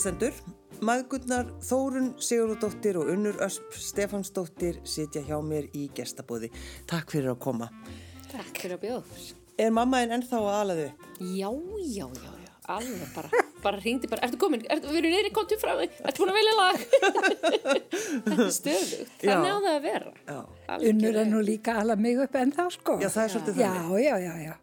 [0.00, 0.32] hlustendur.
[0.80, 6.48] Maðgurnar Þórun Sigurðardóttir og Unnur Ösp Stefansdóttir sitja hjá mér í gestabóði.
[6.88, 7.68] Takk fyrir að koma.
[8.30, 9.18] Takk fyrir að bjóða.
[9.60, 10.86] Er mammaðin ennþá að alaðu?
[11.20, 11.50] Já,
[11.84, 12.48] já, já, já.
[12.70, 16.22] Alveg bara, bara ringdi bara, ertu komin, ertu, við erum neyri komtið frá þig, ertu
[16.22, 16.84] búin að velja lag?
[18.30, 20.12] Þetta er stöðugt, þannig á það að vera.
[20.30, 20.40] Já.
[20.92, 22.96] Unnur er nú líka alveg mig upp en þá sko.
[23.02, 24.04] Já, það er svolítið já, þannig.
[24.06, 24.54] Já, já, já.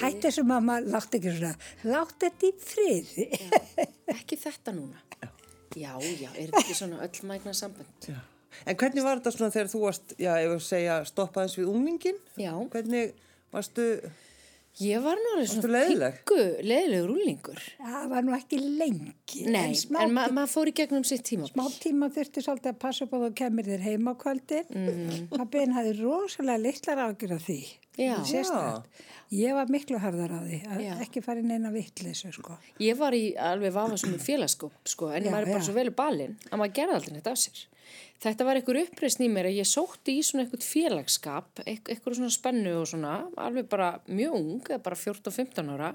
[0.00, 1.54] Hætti þessu mamma, látt ekki svona,
[1.88, 3.26] látt þetta í friði.
[4.14, 5.00] Ekki þetta núna.
[5.74, 8.10] Já, já, er þetta ekki svona öllmægna sambönd?
[8.10, 8.20] Já.
[8.70, 12.20] En hvernig var þetta svona þegar þú varst, já, ef við segja, stoppaðins við ungningin?
[12.38, 12.52] Já.
[12.70, 13.16] Hvernig
[13.54, 13.88] varstu,
[14.82, 16.14] Ég var nú alveg svona leiðileg?
[16.26, 17.60] pingu, leiðilegur úlingur.
[17.78, 19.44] Það var nú ekki lengi.
[19.46, 21.46] Nei, en en ma maður fór í gegnum sitt tíma.
[21.46, 24.66] smá tíma þurfti svolítið að passa upp á að þú kemur þér heim á kvöldin.
[24.74, 25.28] Mm.
[25.30, 27.60] Pappin hafði rosalega litlar ágjur af því.
[28.02, 28.16] Já.
[28.26, 28.90] Sérstætt.
[29.32, 30.94] Ég var miklu harðar á því, að Já.
[31.04, 32.58] ekki fara inn eina vittleysu sko.
[32.82, 35.68] Ég var í alveg vafasum félagskóp, sko, en Já, maður er bara já.
[35.68, 37.64] svo vel balinn að maður gerði aldrei neitt af sér.
[38.24, 42.32] Þetta var einhver uppreysn í mér að ég sótti í svona einhvern félagskap, einhver svona
[42.32, 45.90] spennu og svona, alveg bara mjög ung, bara 14-15 ára.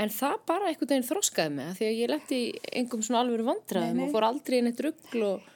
[0.00, 3.42] En það bara einhvern veginn þroskaði mig, því að ég letti í einhverjum svona alveg
[3.76, 4.04] nei.
[4.06, 5.50] og fór aldrei í neitt ruggl og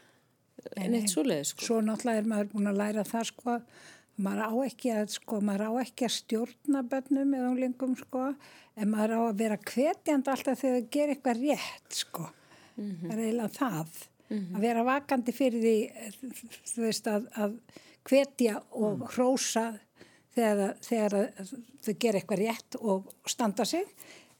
[0.77, 1.65] neitt svoleiði, sko.
[1.65, 3.57] Svo náttúrulega er maður búin að læra það sko,
[4.23, 8.27] maður á ekki að, sko, maður á ekki að stjórna bönnum eða unglingum sko,
[8.77, 12.29] en maður á að vera hvetjand alltaf þegar þau gerir eitthvað rétt sko.
[12.77, 14.05] Það er eiginlega það.
[14.57, 15.77] Að vera vakandi fyrir því,
[16.73, 17.59] þú veist, að, að
[18.07, 19.67] hvetja og hrósa
[20.35, 21.17] þegar, þegar
[21.85, 23.87] þau gerir eitthvað rétt og standa sig,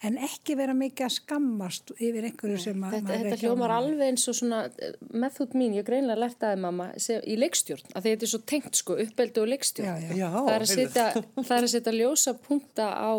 [0.05, 3.77] en ekki vera mikið að skammast yfir einhverju sem að Þetta, þetta hljómar með.
[3.77, 8.13] alveg eins og svona eh, meðþút mín, ég greinlega lertaði mamma sem, í leikstjórn, því
[8.13, 9.89] þetta er svo tengt sko, uppeldi og leikstjórn.
[9.89, 10.21] Já, já.
[10.21, 13.13] já, það, er að setja, að ljósa punkta á,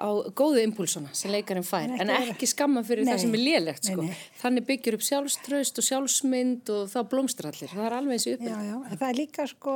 [0.00, 3.12] á góðu impulsuna sem leikarinn fær, En en ekki ekki, skamma fyrir Nei.
[3.12, 4.02] það sem er lélegt Nei, sko.
[4.08, 4.16] nei.
[4.40, 7.68] Þannig byggir upp sjálfströst og sjálfsmynd og þá blómstrallir.
[7.74, 9.74] Það er alveg eins já, en það er líka sko,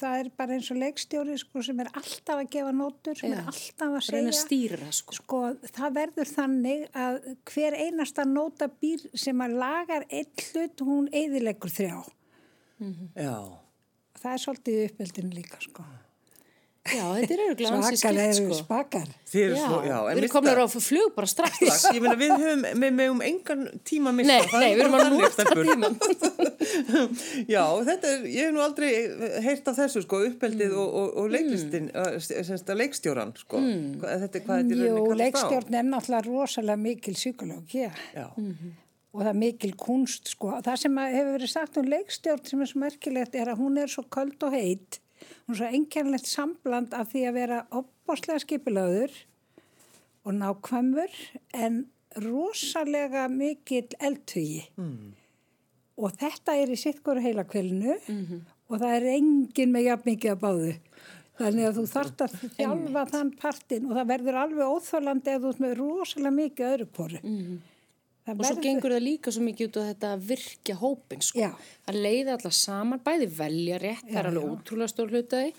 [0.00, 3.36] það er bara eins og leikstjóri sko sem er alltaf að gefa nótur, sem Já.
[3.40, 4.46] er alltaf að Reyna að segja.
[4.46, 5.18] stýra sko.
[5.20, 5.42] Sko,
[5.76, 7.20] það verður þannig að
[7.52, 11.98] hver einasta nóta býr sem að lagar einn hlut, hún eðilegur þrjá.
[13.16, 13.36] Já.
[14.16, 15.84] Það er svolítið í uppeldinu líka, sko.
[16.92, 18.58] Já, þetta er auðvitað ansi Svakar skipt eru sko.
[18.60, 19.08] spakar.
[19.26, 19.96] Þið eru Já, svo, já.
[19.96, 21.56] en við erum Mista- komin á flug bara strax.
[21.56, 24.32] strax, ég meina við höfum, við megum engan tíma að missa.
[24.32, 25.96] Nei, Það nei, er við erum að nota tímann.
[27.54, 28.90] Já, þetta er, ég hef nú aldrei
[29.46, 30.78] heyrt af þessu sko, uppeldið Mm.
[30.82, 32.20] og, og, og leiklistin, mm.
[32.46, 34.00] semst að leikstjóran sko, Mm.
[34.02, 35.22] þetta er hvað þetta er Jú, rauninni kallast á.
[35.24, 38.26] leikstjórn er náttúrulega rosalega mikil psykológi, Já,
[39.16, 40.50] og það er mikil kunst sko.
[40.60, 43.86] Það sem hefur verið sagt um leikstjórn sem er svo merkilegt er að hún er
[43.88, 44.98] svo köld og heit
[45.46, 49.12] hún er svo einkennlegt sambland af því að vera opbáslega skipulaður
[50.26, 51.20] og nákvæmur
[51.54, 51.84] en
[52.22, 55.12] rosalega mikill eldhugi mm.
[56.02, 57.94] og þetta er í sittgóru heilakvelinu
[58.66, 60.74] og það er engin með jafn mikið að báðu.
[61.36, 65.50] Þannig að þú þarft að þjálfa þann partin og það verður alveg óþólandi ef þú
[65.52, 67.56] ert með rosalega mikið öðru kóru mm.
[68.26, 71.38] Og svo gengur það líka svo mikið út á þetta virkja hópin sko.
[71.38, 71.50] Já.
[71.86, 75.52] Að leiða alla saman, bæði velja rétt, það er alveg ótrúlega stór hlutaði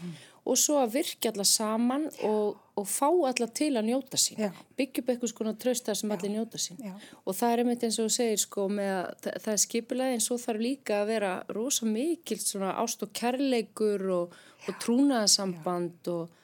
[0.48, 4.40] og svo að virkja alla saman og, og fá alla til að njóta sín.
[4.40, 4.52] Já.
[4.80, 6.80] Byggja upp eitthvað svona tröstar sem allir njóta sín.
[6.84, 6.94] Já.
[7.26, 10.18] Og það er einmitt eins og þú segir sko með að það, það er skipulega
[10.18, 14.38] en svo þarf líka að vera rosa mikil svona ást og kærleikur og,
[14.68, 16.38] og trúnaðasamband og,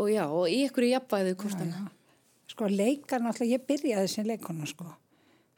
[0.00, 1.90] og já, og í ykkur í jafnvæðið hvort hann.
[2.52, 4.88] sko leikar náttúrulega, ég byrjaði sem leikona sko,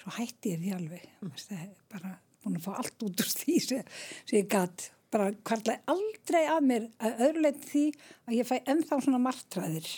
[0.09, 1.07] svo hætti ég því alveg.
[1.21, 1.33] Mm.
[1.37, 3.95] það er bara búin að fá allt út úr því sem,
[4.25, 7.85] sem ég gatt bara kvarlaði aldrei að mér að öðrulegt því
[8.29, 9.89] að ég fæ ennþá svona martræðir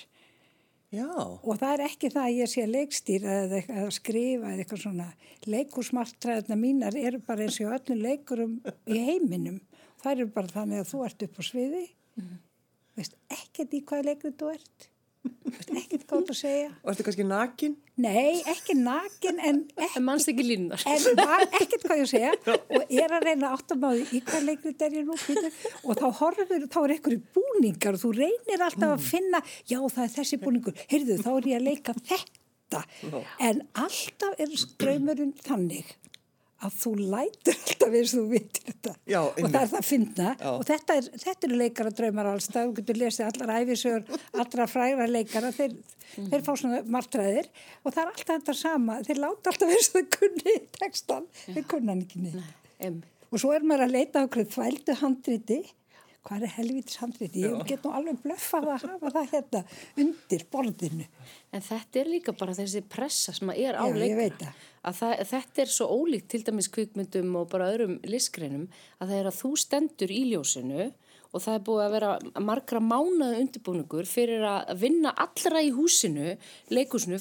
[0.91, 4.85] já, og það er ekki það að ég sé leikstýra eða, eða skrifa eða eitthvað
[4.85, 5.09] svona.
[5.47, 8.57] Leikursmartræðina mínar eru bara eins og öllum leikurum
[8.91, 9.61] í heiminum.
[10.03, 11.85] Það eru bara þannig að þú ert upp á sviði.
[12.99, 14.91] Veist ekkert í hvaða leikur þú ert
[15.77, 16.71] ekkert ert að segja.
[16.83, 17.77] Og ertu kannski nakin?
[18.01, 19.61] Nei, ekki nakin en,
[19.97, 20.83] En mannst ekki línunar.
[20.89, 22.33] en var ekkert hvað ég að segja.
[22.77, 26.67] Og er að reyna áttamáði í hvað leikrið er ég nú býtur, og þá horfur,
[26.73, 30.85] þá er einhverju búningar og þú reynir alltaf að finna já það er þessi búningur,
[30.93, 32.85] heyrðu þá er ég að leika þetta.
[33.43, 35.97] En alltaf er ströymurinn þannig
[36.61, 38.95] að þú lætur alltaf eins og þú vitir þetta.
[39.09, 40.33] Já, og það er það að finna.
[40.41, 40.51] Já.
[40.51, 44.67] og þetta, er, þetta eru leikara draumar alls það, þú getur lesið allar æfisögur allra
[44.71, 45.53] frægra leikara.
[45.57, 45.79] Þeir,
[46.17, 47.49] þeir fá svona martræðir
[47.85, 48.99] og það er alltaf þetta sama.
[49.07, 53.53] Þeir láta alltaf eins og þau kunni textan, þeir kunna hann ekki niður og svo
[53.55, 55.61] er maður að leita okkur þvældu handriti
[56.27, 59.63] hvað er helvitis handriti, ég get nú alveg blöffað að hafa það hérna
[60.05, 61.07] undir borðinu.
[61.55, 64.51] En þetta er líka bara þessi pressa sem að er á Já, ég veit leikara.
[64.51, 64.67] það.
[64.81, 68.67] Að það, þetta er svo ólíkt til dæmis kvikmyndum og bara öðrum listgreinum
[69.01, 70.91] að það er að þú stendur í ljósinu
[71.31, 72.13] og það er búið að vera
[72.43, 76.33] margra mánaða undirbúningur fyrir að vinna allra í húsinu,
[76.75, 77.21] leikusinu,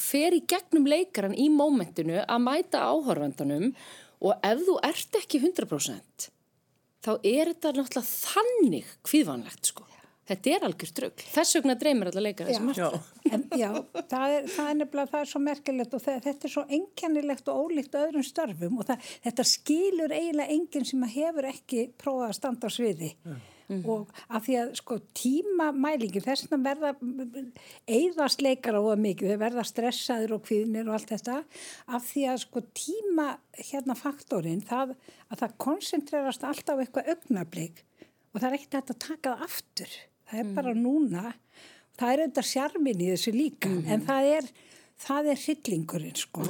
[0.00, 3.74] fer í gegnum leikaran í mómentinu að mæta áhorfandanum
[4.20, 6.30] og ef þú ert ekki 100%
[7.04, 9.86] þá er þetta náttúrulega þannig kvíðvanlegt sko.
[10.30, 11.22] Þetta er algjör drögg.
[11.32, 12.86] Þess vegna dreymir alla leikara sem Já,
[13.34, 13.70] En já,
[14.12, 17.50] það er, það er nefnilega, það er svo merkilegt og það, þetta er svo einkennilegt
[17.50, 22.36] og ólíkt öðrum störfum og það, þetta skilur eiginlega enginn sem hefur ekki prófað að
[22.38, 23.10] standa á sviði.
[23.70, 26.90] Og af því að sko tímamælingin, þess að verða
[27.86, 31.36] eigðast leikara og mikið, þeir verða stressaður og kvíðnir og allt þetta,
[31.86, 33.28] af því að sko tíma
[33.70, 34.96] hérna faktorinn, það,
[35.30, 37.84] að það koncentrerast alltaf eitthvað augnablík
[38.30, 39.96] og það er ekkert að taka það aftur.
[40.30, 41.24] Það er bara núna,
[41.98, 44.50] það er auðvitað sjarmin í þessu líka, en það er,
[45.06, 46.46] það er hryllingurinn sko.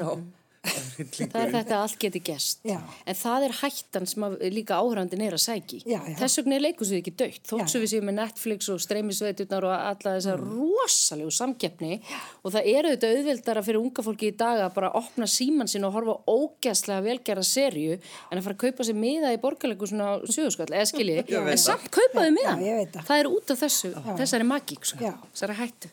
[0.60, 2.58] Það er þetta að allt geti gest.
[2.68, 2.76] Já.
[3.08, 5.78] En það er hættan sem að líka áhörandin er að sæki.
[5.88, 6.16] Já, já.
[6.18, 7.42] Þess vegna er leikusið ekki dögt.
[7.48, 12.00] Þótt svo við séum með Netflix og streymisveiturnar og alla þessa rosalegu samkeppni
[12.44, 15.86] og það eru þetta auðveldara fyrir unga fólki í dag að bara opna síman sin
[15.88, 20.10] og horfa ógæslega velgerða serju en að fara að kaupa sér miða í borgarleiku svona
[20.26, 22.66] sögurskall, eða skilji, en samt kaupa þau miðan.
[23.00, 23.16] Það.
[23.16, 25.92] er út af þessu, þessari magík, sko, þessari hættu.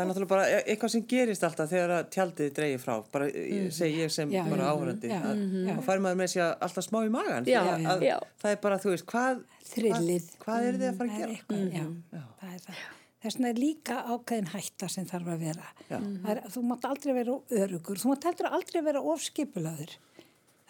[0.00, 3.26] Það er náttúrulega bara e- eitthvað sem gerist alltaf þegar að tjaldið dreigir frá, bara
[3.28, 3.66] mm.
[3.76, 6.96] segi ég sem Já, bara já, áhörandi, að þá fær maður með sér alltaf smá
[7.04, 7.50] í magan.
[7.50, 8.14] Já, því að, já.
[8.40, 9.42] Það er bara, þú veist, hvað,
[9.74, 10.08] hvað,
[10.46, 11.36] hvað er þið að fara að er gera?
[11.36, 12.80] eitthvað, já, það er það.
[13.20, 15.66] Þess vegna er líka ákveðin hætta sem þarf að vera.
[15.92, 19.92] Er, þú mátt aldrei vera örugur, þú mátt heldur aldrei vera ofskipulaður.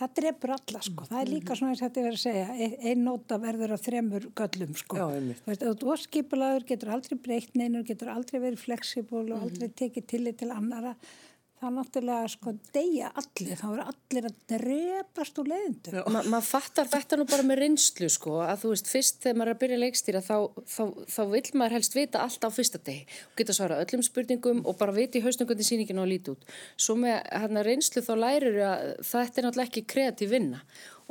[0.01, 1.07] Það drefur alla, sko.
[1.11, 3.75] Það er líka svona eins og þetta er verið að segja, ein, ein nóta verður
[3.75, 4.97] af þremur göllum, sko.
[4.97, 5.35] Já.
[5.43, 10.07] Þú veist, ert ofskipulaður, getur aldrei breytt neinu, getur aldrei verið fleksibúl og aldrei tekið
[10.15, 10.95] tillit til annara.
[11.61, 15.97] Er náttúrulega, sko, deyja allir, þá eru allir að drepast úr leiðindum.
[16.15, 19.51] Ma, maður fattar þetta nú bara með reynslu sko að þú veist fyrst þegar maður
[19.51, 20.81] er að byrja leikstýra þá, þá,
[21.13, 23.05] þá vil maður helst vita allt á fyrsta degi.
[23.29, 26.49] Og geta svara öllum spurningum og bara hvernig sýningin á að líti út.
[26.81, 30.63] Svo með hérna reynslu þá lærir að þetta er náttúrulega ekki kreatív vinna.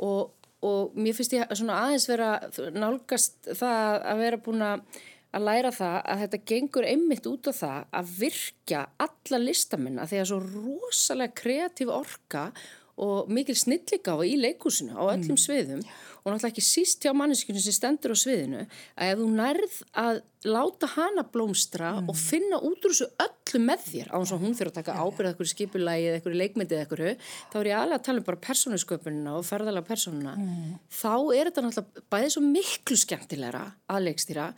[0.02, 0.34] Og,
[0.66, 2.32] og mér finnst ég svona aðeins vera
[2.74, 5.00] nálgast það að vera búin að
[5.36, 10.12] að læra það að þetta gengur einmitt út á það að virkja alla listamenn að
[10.12, 12.44] því að svo rosalega kreatív orka
[13.00, 15.80] og mikil snilligáfa í leikúsinu á öllum sviðum.
[16.20, 20.18] Og náttúrulega ekki síst hjá manneskinu sem stendur á sviðinu að ef þú nærð að
[20.44, 24.56] láta hana blómstra og finna út úr þessu öllu með þér á þess að hún
[24.58, 28.04] fyrir að taka ábyrða eitthvað skipulagi eða eitthvað leikmyndið eitthvað þá er ég alveg að
[28.08, 30.34] tala um bara persónusköpunina og ferðalega persónuna
[31.00, 34.50] þá er þetta náttúrulega bæðið svo miklu skemmtilegra að leikstýra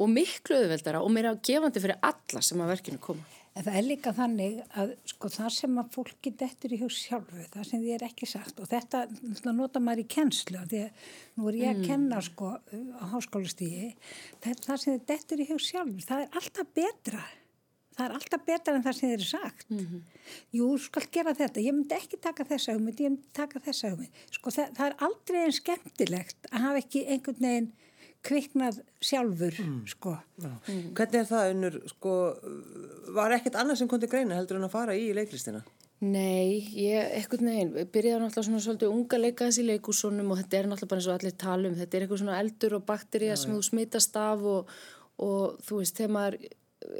[0.00, 3.26] og miklu auðveldara og meira gefandi fyrir alla sem að verkinu koma.
[3.50, 7.40] En það er líka þannig að sko það sem að fólki dettur í hug sjálfu,
[7.50, 11.08] það sem því er ekki sagt og þetta náttúrulega nota maður í kennslu því að
[11.34, 13.90] nú er ég að kenna sko á háskólastígi,
[14.38, 17.26] það, það sem þið dettur í hug sjálfu, það er alltaf betra.
[17.98, 19.72] Það er alltaf betra en það sem þið eru sagt.
[20.54, 21.60] Jú, þú skal gera þetta.
[21.60, 24.22] Ég myndi ekki taka þessa hugmynd, ég myndi taka þessa hugmynd.
[24.38, 27.68] Sko það, það er aldrei einn skemmtilegt að hafa ekki einhvern veginn
[28.26, 29.56] kviknað sjálfur,
[29.88, 30.14] sko.
[30.38, 32.14] Hvernig er það, unnur, sko,
[33.16, 35.62] var ekkert annað sem kom til greina heldur en að fara í leiklistina?
[36.00, 40.68] Nei, ég, ekkert neginn, byrjaði náttúrulega svona svolítið unga leika þessi leikúsónum og þetta er
[40.70, 43.64] náttúrulega bara eins og allir talum, þetta er eitthvað svona eldur og bakterja sem þú
[43.66, 44.70] smitast af og,
[45.20, 46.38] og þú veist, þegar maður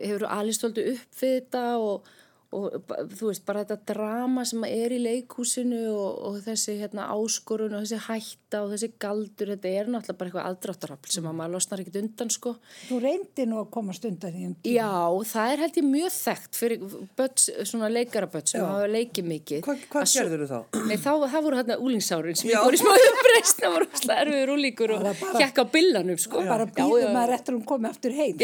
[0.03, 2.11] hefur alistöldu upp við þetta og,
[2.50, 7.76] og þú veist, bara þetta drama sem er í leikhúsinu og, og þessi hérna áskorun
[7.78, 11.54] og þessi hætta og þessi galdur, þetta er náttúrulega bara eitthvað aðdráttarafl sem að maður
[11.54, 12.50] losnar ekkert undan sko.
[12.88, 14.75] Þú reyndi nú að komast undan því um tíma.
[14.75, 14.90] Já,
[15.30, 16.78] það er held ég mjög þekkt fyrir
[17.21, 19.62] böts, svona leikaraböts sem hafa leikið mikið.
[19.69, 20.61] Hva, hvað gerður þú þá?
[20.90, 24.54] Nei, þá það voru hérna úlingsárin sem fór í smá uppreist, það voru alltaf erfiður
[24.57, 25.00] úlíkur og
[25.38, 26.42] hjekka á billanum, sko.
[26.50, 28.35] bara býðum maður eftir að hún komi aftur heim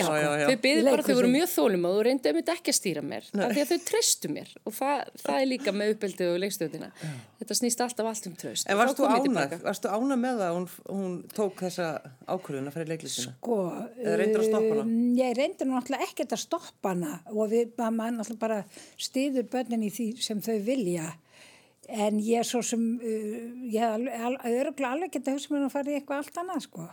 [3.96, 6.88] Treystu mér og það, það er líka með uppeldið og leikstöðina.
[7.40, 8.68] Þetta snýst alltaf allt um tröst.
[8.68, 11.88] En varst þú ánað, varst þú ánað með það að hún, hún tók þessa
[12.74, 13.34] fara í leiklistina?
[13.38, 13.58] Sko,
[14.02, 14.84] Eða reyndirðu að stoppa hana?
[14.84, 18.60] um, Ég reyndi nú náttúrulega ekkert að stoppa hana og við, maður náttúrulega bara
[19.08, 21.08] stiður börnin í því sem þau vilja
[21.86, 25.92] en ég svo sem uh, ég al, öruglega alveg geta hugsa mér um að fara
[25.92, 26.88] í eitthvað allt annað sko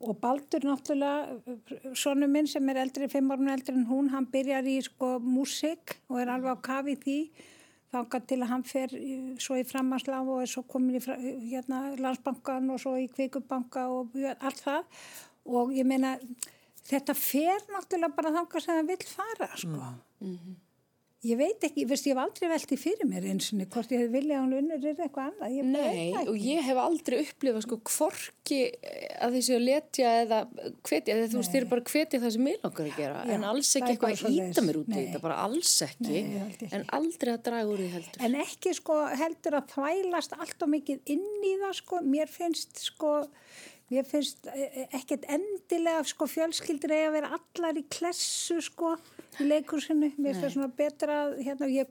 [0.00, 4.68] og Baldur náttúrulega sonu minn sem er eldri, fimm árum eldri en hún, hann byrjar
[4.68, 7.18] í sko músik og er alveg á kafi í því
[7.90, 8.94] þangað til að hann fer
[9.42, 11.02] svo í framhanslaf og er svo komin í
[11.50, 15.04] hérna, landsbankan og svo í kvikubanka og allt það
[15.50, 16.14] og ég meina
[16.86, 19.94] þetta fer náttúrulega bara þangað sem það vil fara sko.
[20.20, 20.58] Mhm.
[21.20, 24.38] Ég veit ekki, veist, ég hef aldrei velti fyrir mér einsinni hvort ég hef viljað
[24.38, 25.50] að hún unnur er eitthvað annað.
[25.52, 28.60] Ég Nei, og ég hef aldrei upplifað sko hvorki
[29.20, 32.48] að þessi að letja eða hvetja, þegar þú veist, þeir eru bara hvetja það sem
[32.48, 34.94] ég langar að gera, Já, en alls ekki er eitthvað að íta mér út í
[34.94, 34.98] Nei.
[35.02, 36.72] þetta, bara alls ekki, Nei, ég ekki.
[36.78, 38.24] en aldrei að draga úr því heldur.
[38.30, 42.84] En ekki sko heldur að þvælast allt og mikið inn í það sko, mér finnst
[42.88, 43.16] sko,
[43.92, 48.96] mér finnst eh, ekkert endilega sko fjölskyldur að vera allar í klessu sko
[49.38, 51.90] í leikursinu, mér finnst það svona betra hérna, ég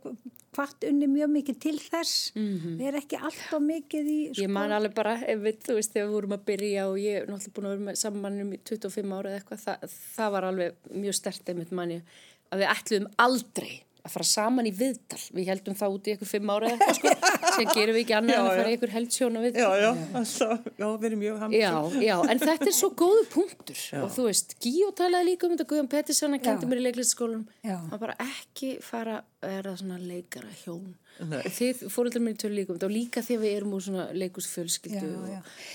[0.55, 4.43] hvart unni mjög mikið til þess, við erum ekki allt og mikið í sko.
[4.43, 7.29] Ég man alveg bara, við, þú veist, þegar við vorum að byrja og ég er
[7.29, 10.89] náttúrulega búin að vera með samanum í 25 ára eða eitthvað, það, það var alveg
[11.05, 12.01] mjög stert einmitt manni
[12.49, 13.73] að við ætluðum aldrei
[14.05, 15.19] að fara saman í viðtal.
[15.35, 18.15] Við heldum það út í eitthvað fimm ára eða eitthvað, sko, sem gerum við ekki
[18.19, 18.69] annað Já, en að fara já.
[18.69, 19.65] í eitthvað heldsjóna viðtal.
[19.65, 19.89] Já, já,
[20.21, 21.59] alltaf, já, við erum mjög hamsum.
[21.59, 25.53] Já, já, en þetta er svo góðu punktur og þú veist, Gíó talaði líka um
[25.57, 26.71] þetta Guðjón Pettersson að kendi Já.
[26.71, 27.77] mér í leiklistaskólanum Já.
[27.89, 30.89] að bara ekki fara að vera svona leikara hjón
[31.19, 35.09] þið fóröldar mér tölu líka um þetta og líka að við erum úr svona leikusfjölskyldu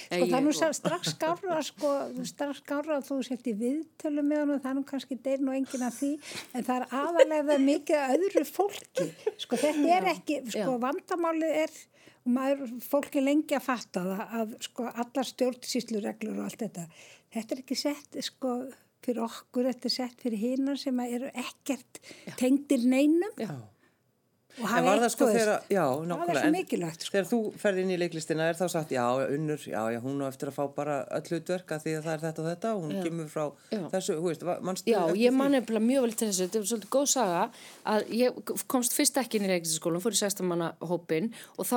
[0.08, 1.94] Sko það er nú strax skára sko,
[2.28, 5.50] strax skára að þú sért í viðtölu með hann og það er nú kannski deyrn
[5.50, 6.12] og enginn af því
[6.54, 9.08] en það er aðalega mikið að öðru fólki.
[9.44, 11.76] Sko þetta er ekki, sko vandamálið er
[12.24, 16.86] og maður, fólki lengi að fatta það að sko allar stjórnsýslureglur og allt þetta.
[17.34, 18.54] Þetta er ekki sett sko
[19.04, 22.00] fyrir okkur, þetta er sett fyrir hinnar sem að eru ekkert
[22.40, 23.34] tengdir neinum.
[23.36, 23.52] Já.
[24.60, 27.12] Og En var það sko þú veist, þegar, já, það er svo mikilvægt sko.
[27.14, 30.26] Þegar þú ferði inn í leiklistina er þá sagt, já, unnur, já, já, hún á
[30.28, 32.94] eftir að fá bara öll hlutverka því að það er þetta og þetta og hún
[33.02, 33.80] kemur frá Já.
[33.94, 37.06] þessu, hú veist, Já, ég man nefnilega mjög vel til þessu, þetta er svolítið góð
[37.14, 37.42] saga
[37.94, 41.76] að ég komst fyrst ekki inn í leiklistaskólan, fór í sextamanna hópin og þá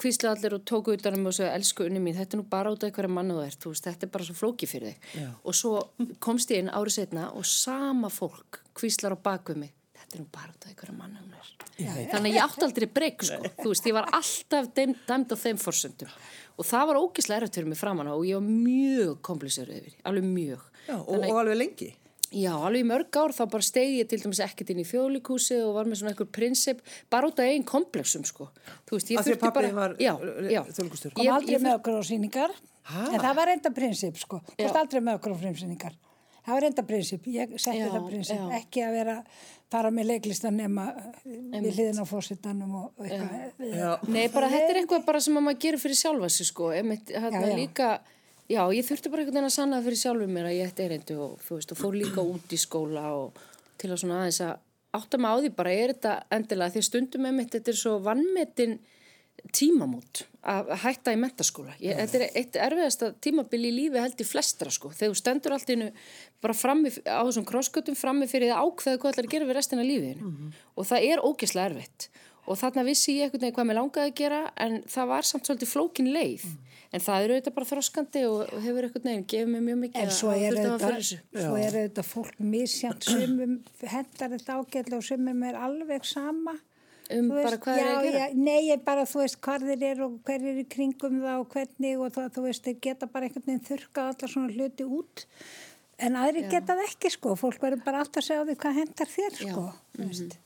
[0.00, 2.72] kvíslega allir og tóku utan um og segja, elsku unni mín, þetta er nú bara
[2.74, 5.10] út af einhverja mann og þú veist, þetta er bara svo flóki fyrir þig.
[5.20, 5.28] Já.
[5.44, 5.74] Og svo
[6.22, 9.74] komst ég inn árið setna og sama fólk kvíslar á baku mig,
[10.10, 11.52] þetta er nú bara út af einhverja mann og hún er.
[12.10, 13.52] Þannig að ég átti aldrei breyk, sko.
[13.60, 16.18] Þú veist, ég var alltaf dæm, dæmd á þeim forsöndum.
[16.58, 19.94] Og það var ógislega erfitt fyrir mig framan á og ég var mjög komplísur yfir,
[20.04, 20.66] alveg mjög.
[20.88, 21.92] Já, og, og alveg lengi.
[22.30, 25.56] Já, alveg í mörg ár þá bara stegi ég til dæmis ekkert inn í þjóðlíkúsi
[25.64, 28.50] og var með svona einhver prinsip bara út af einn komplexum sko.
[28.86, 29.72] Þú veist, ég þurfti bara...
[29.74, 30.60] var, já, uh, já.
[30.62, 32.54] kom Ég- aldrei ég með okkur á síningar
[32.90, 33.06] Ha?
[33.12, 35.96] en það var enda prinsip sko komst aldrei með okkur á síningar
[36.46, 38.46] það var enda prinsip, ég setti Já, það prinsip já.
[38.60, 39.16] ekki að vera
[39.70, 40.86] fara með leiklistan nema
[41.24, 43.90] við hliðin á fórsetanum og eitthvað Já.
[44.10, 46.70] Nei, bara þetta er eitthvað bara sem að maður gerir fyrir sjálfa sig sko.
[46.74, 47.58] Einmitt, hérna, Já, já.
[47.60, 47.90] Líka,
[48.50, 51.20] já, ég þurfti bara einhvern veginn að sanna fyrir sjálfur mér að ég ætti erindu
[51.28, 53.38] og, veist, og fór líka út í skóla og
[53.80, 54.56] til að svona aðeins að
[54.98, 57.92] átta mig á því bara er þetta endilega því stundum með mitt þetta er svo
[58.02, 58.80] vannmetin
[59.56, 61.74] tímamót að hætta í mentaskóla.
[61.82, 64.92] Ég, þetta er eitt erfiðasta tímabil í lífi held í flestra sko.
[64.96, 65.90] Þegar þú stendur allt innu
[66.40, 69.84] bara frammi, á þessum krosskötum frammi fyrir það ákveðu hvað ætlar að gera við restina
[69.84, 70.32] af lífinu
[70.74, 72.10] og það er ógeðslega erfitt.
[72.48, 75.70] Og þarna vissi ég veginn hvað mér langaði að gera en það var samt svolítið
[75.70, 76.46] flókin leið.
[76.90, 80.14] En það eru auðvitað bara þroskandi og hefur einhvern veginn gefið mér mjög mikið en
[80.16, 83.52] svo er auðvitað er fólk misjant sumum
[83.92, 86.56] hendar þetta ágætlega og sumum er alveg sama
[87.10, 88.18] Um Þú bara hvað já, er að gera?
[88.20, 91.40] Já, nei, ég bara, þú veist, hvað þeir eru og hver er í kringum það
[91.42, 94.86] og hvernig og það, þú veist, þeir geta bara einhvern veginn þurkað allar svona hluti
[94.86, 95.24] út
[96.00, 98.78] en aðri geta það ekki, sko fólk verður bara alltaf að segja á því hvað
[98.78, 99.50] hendar þér, Já.
[99.50, 99.64] sko
[99.96, 100.38] þú veist.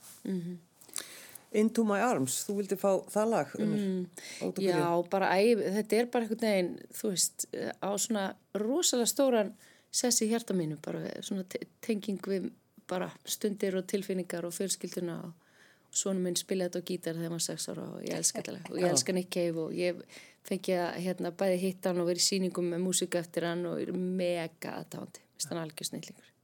[1.55, 3.85] Into my arms, þú vildi fá það lag, unnur.
[3.85, 4.57] Mm.
[4.65, 4.81] Já,
[5.13, 7.45] bara æ, þetta er bara einhvern veginn, þú veist,
[7.79, 8.25] á svona
[8.59, 9.53] rosalega stóran
[9.95, 12.49] sessi hjarta mínu, bara svona te- tenging við
[12.91, 15.44] bara stundir og tilfinningar og fjölskylduna og
[15.95, 18.69] svona minn spilaði þetta á gítar þegar maður sex ára og ég elska þetta lag.
[18.71, 20.05] Og ég elska Nick Cave og ég
[20.45, 23.81] fengi að hérna bæði hitta hann og verið í sýningum með músíku eftir hann og
[23.81, 26.34] er mega aðdáðandi, mest hann algjör snillingur.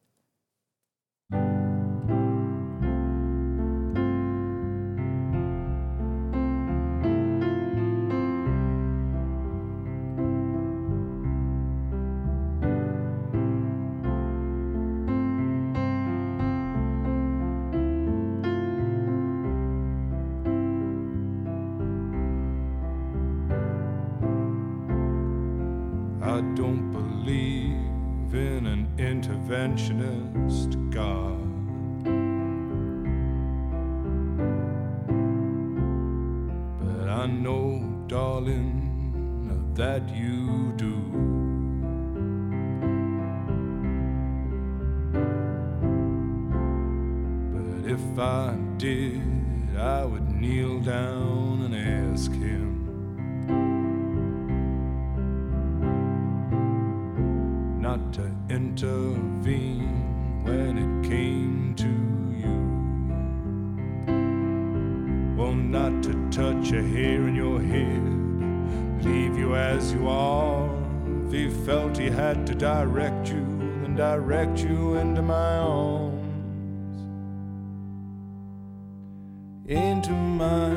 [65.72, 70.70] Not to touch a hair in your head, leave you as you are.
[71.26, 73.46] If he felt he had to direct you,
[73.82, 76.18] then direct you into my arms.
[79.66, 80.71] Into my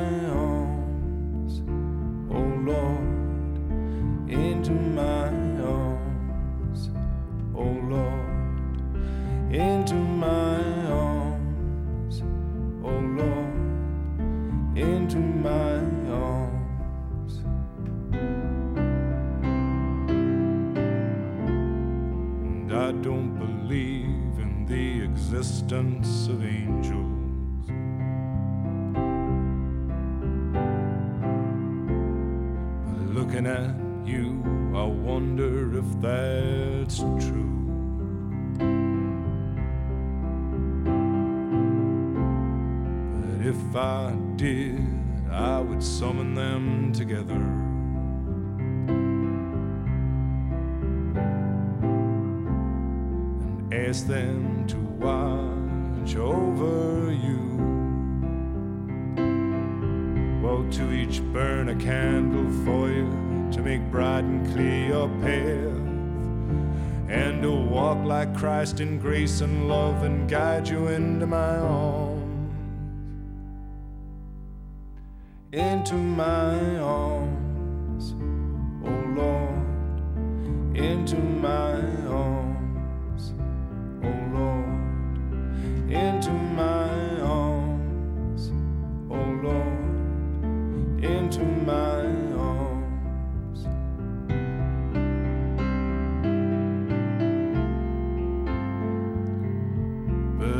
[69.35, 70.84] grace and love and guide you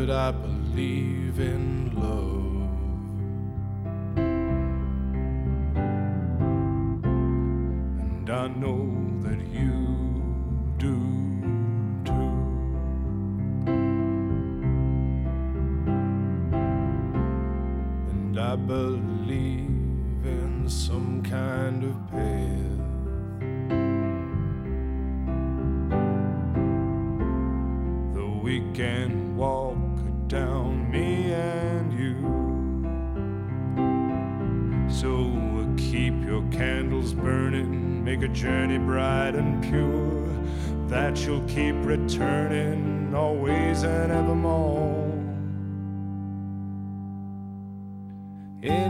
[0.10, 2.55] I believe in love.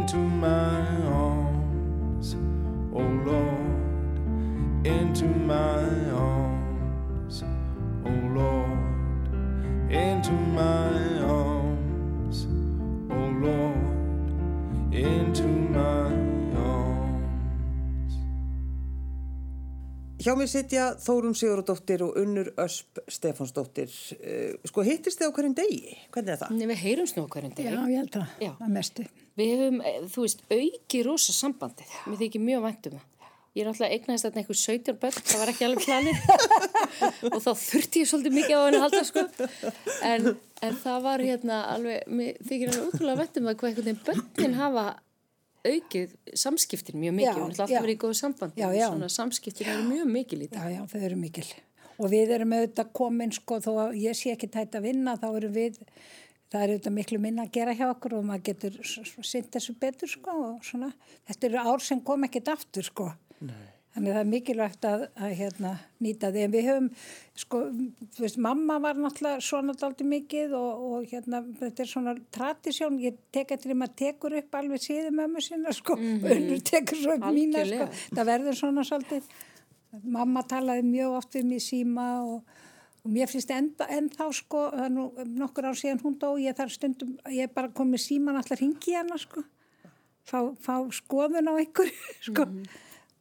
[0.05, 0.84] Into my
[20.25, 23.91] Hjá mér sitja Þórun Sigurðardóttir og Unnur Ösp Stefánsdóttir.
[24.17, 25.97] Eh, Sko hittist þið á hverjum degi?
[26.15, 26.55] Hvernig er það?
[26.57, 27.73] Nei, við heyrum snú hverjum Já, degi.
[27.93, 28.49] ég held að, Já.
[28.57, 29.05] að mestu.
[29.37, 31.93] Við hefum, eh, þú veist, auki rosa sambandið.
[32.09, 33.29] Mér þykir mjög vænt um það.
[33.55, 36.17] Ég er alltaf eignaðist þarna einhver 17 börn, það var ekki alveg planið
[37.35, 39.23] og þá þurfti ég svolítið mikið á henni að halda sko.
[40.09, 40.25] En,
[40.65, 44.03] en það var hérna alveg, mér þykir alveg útrúlega vænt um það hvað einhvern veginn
[44.09, 44.85] börnin hafa
[45.71, 48.61] aukið samskiptin mjög Hún er alltaf verið í góðu sambandi.
[48.61, 48.87] Já, já.
[48.89, 50.59] Svona samskiptin eru mjög mikið lítið.
[50.61, 51.45] Já, já, þau eru mikil.
[51.95, 55.27] Og við erum auðvitað komin, sko, þó að ég sé ekki tætt að vinna, þá
[55.29, 55.77] erum við,
[56.51, 60.11] það er auðvitað miklu minna að gera hjá okkur og maður getur sint þessu betur,
[60.11, 60.91] sko, og svona.
[61.29, 63.07] Þetta eru ár sem kom ekkit aftur, sko.
[63.45, 63.74] Nei.
[63.95, 65.69] Þannig að það er mikilvægt að, að hérna,
[66.03, 66.41] nýta því.
[66.43, 66.87] En við höfum,
[67.39, 67.59] sko,
[68.17, 72.97] þú veist, mamma var náttúrulega svona daldi mikið og, og hérna, þetta er svona tradisjón.
[72.99, 75.95] Ég tek eftir því maður tekur upp alveg síðu mömmu sinna, sko.
[75.95, 76.65] Mm -hmm.
[76.71, 77.87] tekur svo upp mína, sko.
[78.11, 79.31] Það verður svona svolítið.
[80.03, 82.43] Mamma talaði mjög oft við í síma og,
[82.99, 86.57] og mér finnst enda, ennþá sko, það er nú nokkur ár síðan hún dó, ég
[86.57, 89.43] þar stundum, ég er bara komið síman allar hingi hana sko,
[90.27, 91.93] fá, fá skoðun á einhverju
[92.27, 92.49] sko.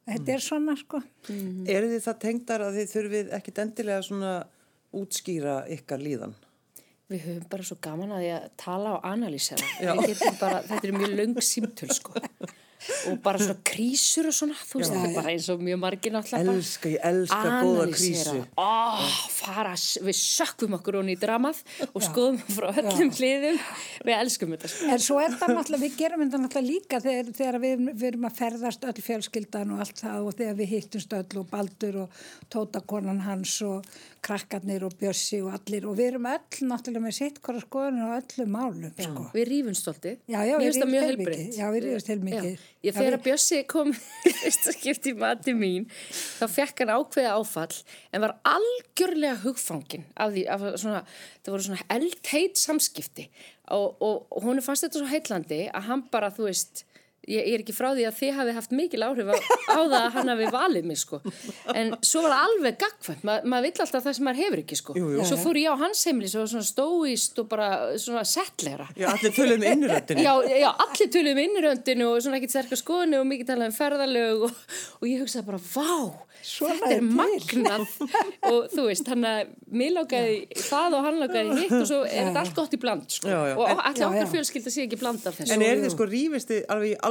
[0.05, 1.01] Þetta er svona sko.
[1.29, 1.67] Mhm.
[1.69, 4.33] Eru þið það tengdar að þið þurfið ekkit endilega svona
[4.95, 6.35] útskýra ykkar líðan?
[7.09, 11.11] Við höfum bara svo gaman að því að tala og getum bara, þetta er mjög
[11.19, 12.13] löng símtöl sko.
[13.09, 15.99] og bara svona krísur og svona, þú veist, þetta er bara eins og mjög bara
[16.35, 18.35] Elska, ég elska góða krísu.
[18.59, 18.69] Ó,
[19.33, 19.73] fara,
[20.05, 23.59] við sökkum okkur honni í dramað og skoðum frá öllum hliðum.
[24.05, 24.89] Við elskum þetta sko.
[24.93, 28.29] En svo er það náttúrulega, við gerum þetta náttúrulega líka þegar, þegar við, við erum
[28.29, 32.21] að ferðast öll fjölskyldan og allt það og þegar við hittumst öll og Baldur og
[32.53, 33.89] Tótakonan hans og
[34.25, 35.85] krakkarnir og Bjössi og allir.
[35.89, 39.25] Og við erum öll náttúrulega með sitt hvora skoðunum og öllum málum, sko.
[39.35, 39.45] við
[40.31, 41.59] Já, já, Mér finnst það mjög heilbrigt.
[41.59, 42.63] Já, við rífumst heilmikið.
[42.85, 43.93] ég Já, við- að Bjössi kom
[44.25, 45.85] fyrsta skipti í mati mín
[46.39, 47.77] þá fekk hann ákveða áfall
[48.11, 51.03] en var algjörlega hugfangin af því, af svona,
[51.45, 53.29] það voru svona eldheit samskipti.
[53.73, 56.83] Og, og, og hún fannst þetta svo heitlandi að hann bara, þú veist
[57.25, 59.95] Ég, ég er ekki frá því að þið hafi haft mikil áhrif á, á það
[59.99, 61.19] að hann hafi valið mig sko.
[61.73, 63.23] En svo var það alveg gagkvæmt.
[63.25, 64.97] Ma, maður vill alltaf það sem maður hefur ekki sko.
[64.99, 65.25] Jú, jú.
[65.29, 67.69] Svo fór ég á hans heimili svo svona stóist og bara
[68.01, 68.87] svona settlera.
[68.99, 70.25] Já, allir töluð með innröndinu.
[70.27, 74.47] Já, já, allir töluðum innröndinu og svona ekkert sterkar skoðinu og mikið talað um ferðalög
[74.49, 74.63] og,
[75.01, 77.85] og ég hugsaði bara, vá, Svona þetta er er magnað
[78.51, 82.27] og þú veist, hann að mér lákaði það og hann lákaði hitt og svo er
[82.27, 83.31] þetta allt gott í bland sko.
[83.33, 85.25] Og allir okkar fjölskylda sé ekki bland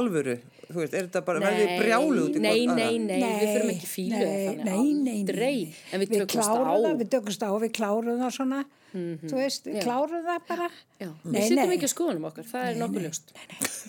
[0.05, 0.37] þið alvöru?
[0.65, 3.01] Þú veist, er þetta bara, verðið brjálu út í nei, hvort nei, aðra?
[3.05, 5.57] nei, við fyrir ekki fílu nei, nei, nei, aldrei,
[5.91, 6.53] en við, tökumst á
[6.85, 8.61] við tökumst á, við klárum það svona,
[8.95, 10.69] þú veist, við klárum það bara.
[10.97, 11.75] já, Nei, við sittum nei.
[11.75, 13.27] ekki á skoðunum okkar, það er nokkuð ljóst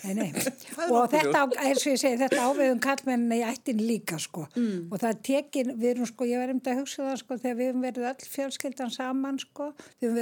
[0.03, 0.29] Nei, nei.
[0.93, 4.45] og þetta, eins og ég segi, þetta áviðum kallmennin í ættin líka, sko.
[4.53, 4.91] Mm.
[4.91, 7.31] Og það er tekin, við erum, sko, ég var um þetta að hugsa það, sko,
[7.41, 9.65] þegar við hefum verið öll fjölskyldan saman, sko,
[9.97, 10.19] við hefum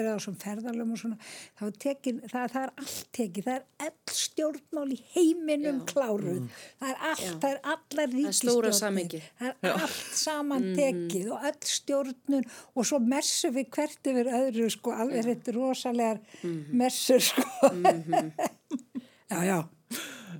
[5.86, 11.30] er tekin, það, er allt tekið, það er allar ríkistjórnir, það er allt saman tekið
[11.36, 12.45] og öll stjórnun
[12.76, 16.65] og svo messum við hvert yfir öðru, sko, alveg þetta er rosalegar Mhm.
[16.82, 17.43] messur, sko.
[19.32, 19.60] já, já.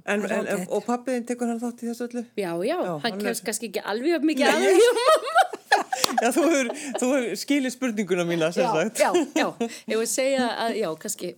[0.06, 2.22] En, en, en, og pappiðin tekur hann þátt í þessu öllu?
[2.38, 4.84] já, já, Já, hann er- kemst kannski ekki alveg mikið aðeins
[6.22, 6.68] Já, þú hefur,
[7.02, 9.00] þú hefur skilið spurninguna mína, sem sagt.
[9.02, 9.48] já, já,
[9.90, 11.32] ég vil segja að, já, kannski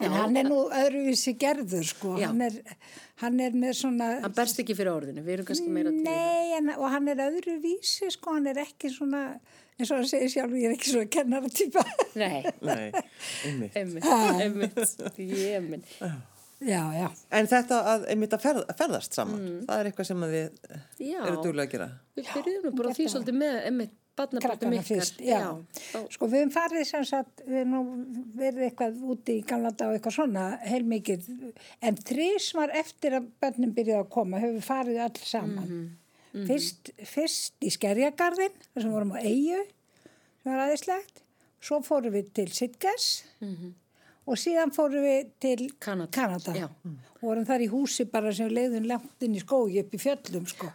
[0.00, 2.14] En hann er nú öðruvísi gerður, sko.
[2.20, 2.56] Hann er,
[3.22, 4.10] hann er með svona...
[4.24, 6.20] hann berst ekki fyrir orðinu, við erum kannski meira til það.
[6.20, 8.36] Nei, en, og hann er öðruvísi, sko.
[8.36, 9.24] Hann er ekki svona,
[9.78, 11.84] eins og hann segir sjálf, ég er ekki svona kennara típa.
[12.18, 12.86] Nei, Nei,
[13.48, 13.76] einmitt.
[13.82, 14.08] einmitt,
[14.46, 15.86] einmitt, ég minn.
[16.60, 17.10] Já, já.
[17.30, 20.82] En þetta að einmitt að ferð, ferðast saman, það er eitthvað sem að þið Mm.
[21.10, 21.20] Já.
[21.26, 21.88] eru duglega að gera.
[22.16, 24.86] Við byrjuðum nú bara því svolítið með einmitt barnaböldum Krakkana ykkar.
[24.88, 25.40] fyrst, já.
[25.92, 27.82] þá- Sko, við hefum farið sem sagt, við hefum nú
[28.40, 31.52] verið eitthvað úti í gamla dag og eitthvað svona, heilmikið.
[31.82, 35.68] En þrís var eftir að börnum byrjuði að koma, hefur við farið öll saman.
[35.68, 39.60] Mhm, Fyrst, fyrst í Skerjagarðin, þar sem vorum á Eyju,
[40.42, 41.22] sem var aðeinslegt.
[41.60, 43.22] Svo fórum við til Sitges
[44.26, 45.68] og síðan fórum við til.
[45.82, 46.70] Kanada, Kanada.
[47.20, 50.46] Og vorum þar í húsi bara sem leiðum langt inn í skógi upp í fjöllum,
[50.50, 50.70] sko.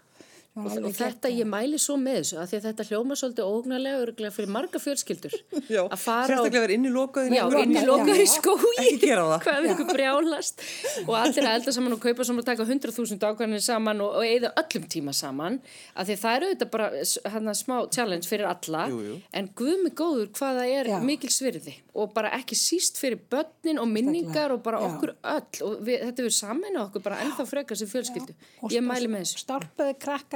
[0.52, 1.38] Og, og þetta, geggjað.
[1.40, 5.36] ég mæli svo með þessu, því að þetta hljóma svolítið ógnarlega örglega fyrir marga fjölskyldur.
[5.72, 7.36] Já, að fara á sérstaklega verið inni lokaðin.
[7.38, 8.32] Já, Lokað, inn í já, já.
[8.36, 8.82] skói
[9.46, 10.64] hvað við ykkur brjálast
[11.06, 14.28] og allir að elda saman og kaupa saman og taka 100.000 ákvæmlega saman og, og
[14.28, 15.60] eigða öllum tíma saman
[15.96, 16.90] af því það eru auðvitað bara
[17.36, 19.16] hana, smá challenge fyrir alla Jú, jú.
[19.38, 20.98] en guð mig góður hvað það er Já.
[21.06, 24.88] mikil svirði og bara ekki síst fyrir börnin og minningar og bara Já.
[24.90, 28.36] okkur öll og við, þetta verður saman okkur bara ennþá frekar sem fjölskyldu
[28.72, 29.44] ég mæli með þessu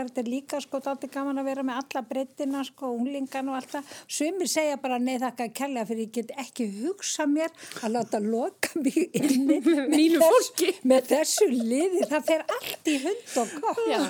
[0.08, 3.74] þetta er líka sko dátti gaman að vera með alla breytina sko, unglingan og allt
[3.76, 3.92] það.
[4.18, 8.22] Sumir segja bara nei þakka að kella fyrir ég get ekki hugsa mér að láta
[8.24, 10.72] loka mig inni með, fólki.
[10.88, 14.02] með þessu liði, það fer allt í hund og já.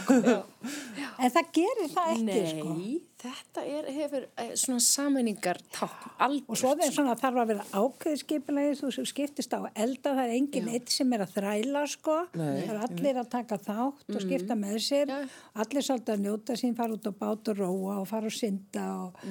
[1.16, 2.78] En það gerir það ekki Nei, sko.
[3.22, 6.50] Þetta er, hefur eh, svona sammenningar tákn, algjört.
[6.52, 10.14] Og svo er svona þarf að vera ákveði skipilagi, þú sem skiptist á að elda,
[10.18, 14.14] það er engin eitt sem er að þræla sko, það er allir að taka þátt
[14.16, 15.34] og skipta með sér, Já.
[15.64, 18.86] allir svolítið að njóta sín, fara út á bát og róa og fara og synda
[19.08, 19.26] og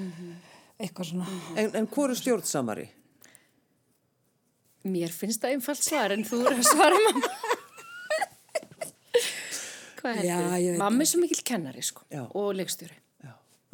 [0.80, 1.40] eitthvað svona.
[1.54, 2.88] En, en hvor er stjórnsamari?
[4.84, 7.30] Mér finnst það einfalt svar en þú er að svara mamma.
[10.04, 12.26] Hvað ég veit Mamma er svo mikil kennari sko Já.
[12.26, 12.98] og leikstjóri.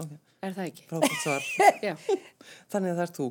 [0.01, 0.19] Já, ok.
[0.41, 0.87] Er það ekki?
[0.89, 1.49] Frábært svar.
[1.89, 1.95] Já.
[2.73, 3.27] Þannig að það er þú.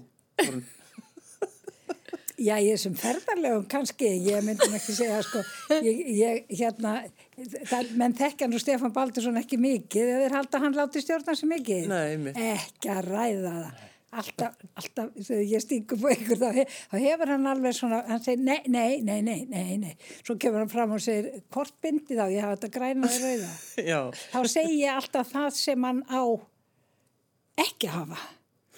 [2.39, 5.41] Já, ég sem ferðarlegum kannski, ég myndi nú ekki segja sko,
[5.83, 6.93] ég, ég hérna,
[7.67, 11.35] það, menn þekkja nú Stefán Baldursson ekki mikið, eða þeir halda að hann láti stjórna
[11.35, 11.89] svo mikið.
[11.91, 12.39] Nei, einmitt.
[12.39, 13.81] Ekki að ræða það.
[14.19, 18.23] Alltaf, alltaf, þegar ég stingur på ykkur, þá, he- þá hefur hann alveg svona, hann
[18.25, 19.91] segir, nei, nei, nei, nei, nei, nei.
[20.23, 23.51] Svo kemur hann fram og segir, hvort bindi þá, ég hafa þetta græna og rauða.
[23.91, 23.99] Já,
[24.31, 26.23] Þá segi ég alltaf það sem hann á
[27.65, 28.19] ekki að hafa.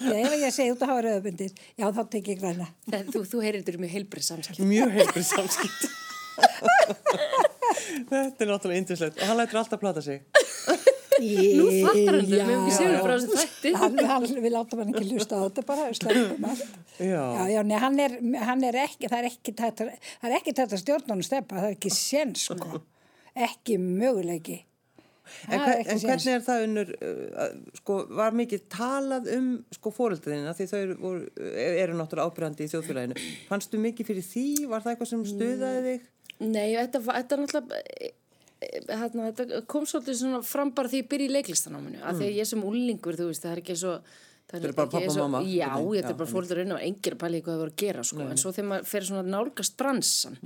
[0.02, 2.67] Þegar ef ég segi út að hafa rauðabindis, já, þá tek ég græna.
[2.89, 4.63] Það, þú, þú heyrir þetta mjög heilbrið samskipt.
[4.72, 5.82] mjög heilbrið samskipt.
[8.12, 10.24] Þetta er náttúrulega yndislegt og hann lætur alltaf plata sig.
[11.22, 13.02] Nú fattar hann þetta, við já.
[13.04, 13.72] frá þessu þætti.
[13.78, 16.63] hann, hann, við látum hann ekki hlusta á þetta bara sleppum allt
[16.98, 17.22] Já.
[17.22, 18.15] já, já, nei, hann er,
[18.48, 19.91] hann er ekki það er ekki tætt að,
[20.24, 22.82] það er ekki tætt að stjórna hann steppa, það er ekki sén sko
[23.48, 24.58] ekki möguleiki
[25.48, 29.52] En, er hver, en hvernig er það unnur, uh, að, sko, var mikið talað um
[29.76, 33.28] sko fóreldriðina því þau eru, voru, eru náttúrulega ábyrjandi í þjóðfélaginu.
[33.50, 34.48] Fannstu mikið fyrir því?
[34.72, 36.10] Var það eitthvað sem stuðaði þig?
[36.41, 38.12] Nei, þetta, þetta náttúrulega eh,
[38.65, 42.30] eh, hérna, þetta kom svolítið svona fram bara því ég byrja í leiklistanáminu af því
[42.32, 43.96] að ég sem úlingur, þú veist, það er ekki svo
[44.52, 46.82] Þetta er bara pabbi og svo- mamma, Já, þetta já, er bara fólkdur inn og
[46.84, 48.22] engir að pæla í hvað það voru að gera sko.
[48.28, 50.38] en svo þegar maður fer svona að nálgast bransan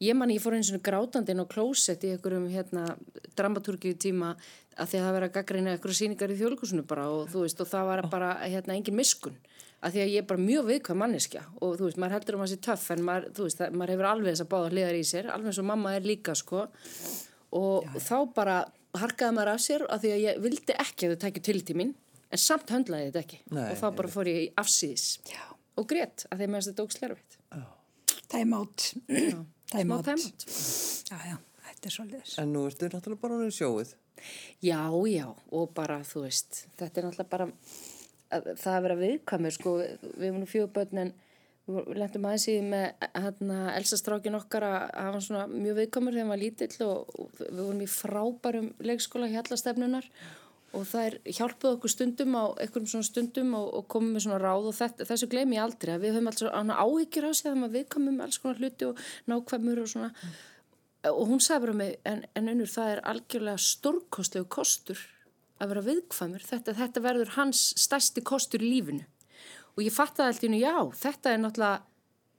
[0.00, 2.96] ég man, ég fór eins og grátandi inn á klósett í einhverjum hérna,
[3.34, 4.36] dramaturgíu tíma
[4.76, 7.60] að því að það vera að gaggrina einhverju sýningar í þjóðleikusinu bara og þú veist,
[7.60, 9.36] og það var bara hérna, engin miskun
[9.80, 12.44] að því að ég er bara mjög viðkvæm manneskja og þú veist, maður heldur um
[12.44, 15.04] að sé töff en maður, veist, það, maður hefur alveg þess að báða hliðar í
[15.04, 16.64] sér, alveg eins og mamma er líka sko.
[17.56, 18.56] Og þá bara
[18.96, 21.94] harkaði maður af sér að því að ég vildi ekki að þau tækju til mín
[22.36, 23.40] en samt höndlaði þetta ekki.
[23.56, 25.42] Nei, og þá bara fór ég í afsýðis Já.
[25.80, 27.16] og grét að mér finnst þetta
[28.28, 28.94] time out.
[29.70, 30.04] Time smá out.
[30.06, 30.44] tæmant
[31.10, 31.36] já, já,
[31.68, 33.92] þetta er svolítið En nú ertu náttúrulega bara honum sjóið.
[34.64, 37.46] Já, já, og bara, þú veist, þetta er náttúrulega bara,
[38.32, 39.74] að, það að vera viðkvæmur, sko,
[40.06, 41.12] við erum nú fjögur börn en
[41.66, 46.14] við lendum aðeins í því með hérna, Elsa strákin okkar að hann svona mjög viðkvæmur
[46.14, 50.45] þegar hann var lítill og, og við vorum í frábærum leikskóla hjallastefnunar og
[50.84, 54.68] það er hjálpuð okkur stundum á einhverjum svona stundum og, og komum með svona ráð
[54.70, 56.44] og þetta, þessu gleymi ég aldrei að við höfum alls
[56.82, 60.12] áhyggjur á sig að maður viðkvæmum alls konar hluti og nákvæmur og svona.
[61.12, 65.02] Og hún sagði bara mig, en, en unnur það er algjörlega stórkostlegu kostur
[65.62, 69.04] að vera viðkvæmur, þetta, þetta verður hans stærsti kostur í lífinu.
[69.76, 71.84] Og ég fattaði alltaf innu, já, þetta er náttúrulega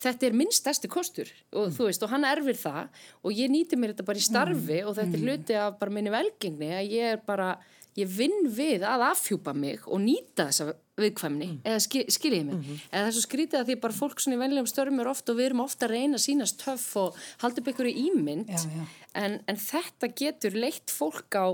[0.03, 3.79] þetta er minn stærsti kostur og þú veist, og hann erfir það og ég nýti
[3.79, 7.15] mér þetta bara í starfi og þetta er hluti af bara minni velgengni að ég
[7.15, 7.55] er bara,
[7.97, 12.67] ég vinn við að afhjúpa mig og nýta þessa viðkvæmni, eða skil, skiljið mig.
[12.89, 15.33] Eða það er svo skrítið að því bara fólk svona í venlegum störfum er ofta
[15.33, 18.49] og við erum ofta að reyna að sínast töff og halda upp ykkur í ímynd.
[18.49, 18.85] Já, já.
[19.21, 21.45] En, en þetta getur leitt fólk á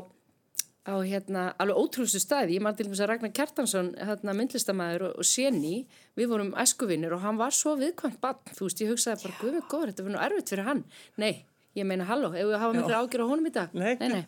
[0.83, 5.13] á hérna alveg ótrústu staði, ég man til þess að Ragnar Kjartansson hérna myndlistamæður og,
[5.21, 5.85] og Séni
[6.19, 9.55] við vorum æskuvinnir og hann var svo viðkvæmt bann, þú veist, ég hugsaði bara guð
[9.55, 10.83] mig góður, þetta verður nú erfitt fyrir hann.
[11.23, 11.45] Nei,
[11.77, 13.95] ég meina halló, ef við hafa miklu ágjör á honum í dag Nei.
[13.99, 14.23] nei, nei.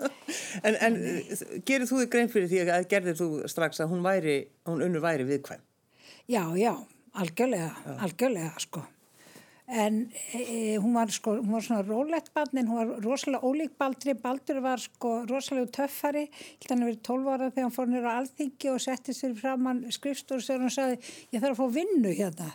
[0.66, 0.96] En, en
[1.68, 4.36] gerir þú þig grein fyrir því að gerðir þú strax að hún væri,
[4.68, 5.62] hún unnur væri viðkvæm?
[6.30, 6.72] Já, já,
[7.18, 8.82] algjörlega, algjörlega, sko.
[9.68, 13.76] En e, hún, var, sko, hún var svona rólegt barn en hún var rosalega ólík
[13.78, 14.12] Baldri.
[14.18, 16.24] Baldur var sko rosalega töffari.
[16.68, 20.42] Hann verið 12 ára þegar hann fór nýra á alþingi og setti sér framann skrifstóru
[20.44, 20.96] þegar hann sagði
[21.32, 22.48] ég þarf að fá vinnu hérna.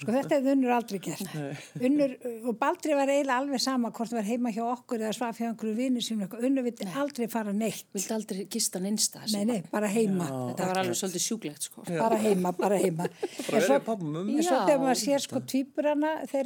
[0.00, 1.34] Sko þetta hefði unnur aldrei gert.
[1.82, 2.14] Unnur,
[2.46, 5.48] og Baldri var eiginlega alveg sama hvort það var heima hjá okkur eða svaf hjá
[5.50, 6.24] einhverju vinnu sínum.
[6.26, 6.46] eitthvað.
[6.48, 7.86] Unnur vildi aldrei fara neitt.
[7.92, 10.30] vildi aldrei gista hann einstað Nei, nei, bara heima.
[10.52, 11.84] þetta var alveg svolítið sjúglegt sko.
[11.90, 14.36] bara heima, bara heima Bara en svo, pabba og mömmu.
[14.38, 14.58] en svo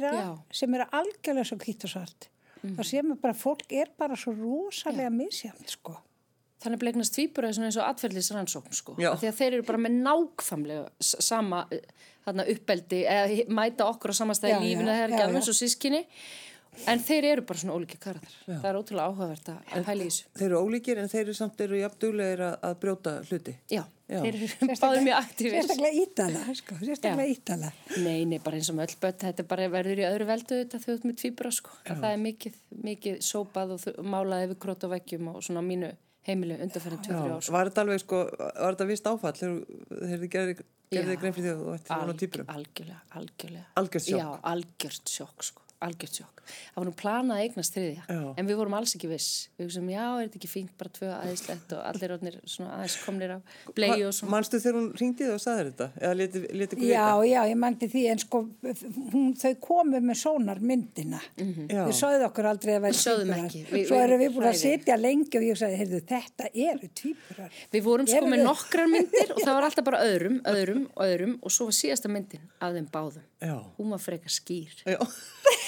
[0.07, 0.57] Þegar þeirra Já.
[0.61, 2.29] sem eru algjörlega svo kýtt og svart
[2.67, 5.99] þá sér maður bara, fólk er bara svo rosalega misjæmt sko
[6.63, 8.95] þannig blegnast tvíbura eins og atferðlis rannsókn sko.
[8.97, 11.83] Af því að þeir eru bara með nákvæmlega sama eh,
[12.25, 15.37] þarna uppeldi eða mæta okkur á samastæði lífinu er alveg já.
[15.37, 16.01] eins og sískinni
[16.87, 20.25] en þeir eru bara svona ólíki karakter það er ótrúlega áhugavert að pæla í þessu
[20.37, 23.55] Þeir eru ólíkir en þeir eru samt eru jafn duglegir að, að brjóta hluti.
[23.73, 24.19] já, Já.
[24.23, 24.49] þeir eru
[24.83, 27.71] báður mjög aktífir sérstaklega ítala sko, sérstaklega ítala
[28.05, 30.81] nei, nei, bara eins og með öll börn þetta bara verður í öðru veldu þetta
[30.95, 31.73] ert með tvíbura sko.
[31.91, 35.91] að það er mikið, mikið sópað og málað yfir krót og veggjum og svona mínu
[36.27, 37.53] heimilu undanferðin 2-3 ár sko.
[37.55, 40.55] Var þetta alveg sko, var þetta vist áfall þegar þið gerði,
[40.91, 42.49] gerði grein fyrir því að þú ætti Alg- týpurum?
[42.55, 44.19] algjörlega, algjörlega Algjört sjokk.
[44.19, 46.33] já, algjört sjokk sko algjört sjokk.
[46.47, 48.19] Það var nú planað að eignast þriðja Já.
[48.39, 49.25] en við vorum alls ekki viss
[49.59, 52.95] við hugsaum, já, er þetta ekki fínt, bara tvö aðeinslegt og allir orðnir svona aðeins
[53.03, 55.87] komnir af blei og svona Manstu þegar hún ringdi þig og saði þetta?
[55.99, 57.27] Eða leti, leti ykkur já, vita?
[57.27, 58.41] já, ég mændi því en sko
[59.11, 61.83] hún, þau komu með sónar myndina Já.
[61.83, 63.85] þau sögðu okkur aldrei að vera Við sögðum tvíburar.
[63.91, 67.61] svo við- erum við búin að sitja lengi og ég sagði, heyrðu, þetta eru tvíburar
[67.75, 71.51] Við vorum sko með nokkrar myndir og það var alltaf bara öðrum, öðrum öðrum og
[71.51, 73.27] svo var síðasta myndin af þeim báðum.
[73.43, 73.57] Já.
[73.77, 74.71] Hún var frekar skýr.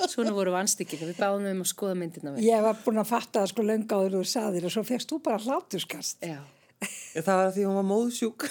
[0.00, 0.08] Já.
[0.14, 2.44] Svona voru vanstykkir við báðum um að skoða myndina vel.
[2.44, 5.20] ég var búin að fatta það sko löngu áður og saðir og svo fegst þú
[5.28, 6.40] bara hlátuskast Já.
[7.12, 8.44] Það var því hún var móðsjúk.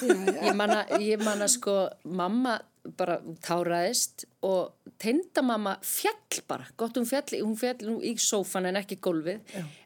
[0.45, 2.59] Ég manna, ég manna sko, mamma
[2.99, 6.15] bara táraðist og tindamamma fjall
[6.47, 9.39] bara, gott hún fjall, hún fjall nú í sófan en ekki gólfið,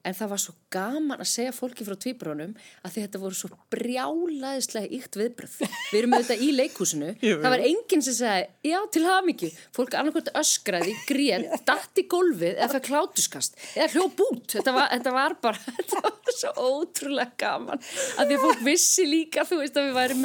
[0.03, 2.53] en það var svo gaman að segja fólki frá tvíbrónum
[2.85, 5.55] að þetta voru svo brjálaðislega ykt viðbröð.
[5.91, 9.97] Við erum auðvitað í leikhúsinu, Jú, það var enginn sem sagði, já til hafmyggju, fólk
[9.99, 15.11] annarkvæmt öskraði, grét, datt í gólfið eða það klátuskast, eða hljóp út, þetta var, þetta
[15.17, 17.79] var bara, þetta var svo ótrúlega gaman,
[18.17, 20.21] að því að fólk vissi líka, þú veist, að við værim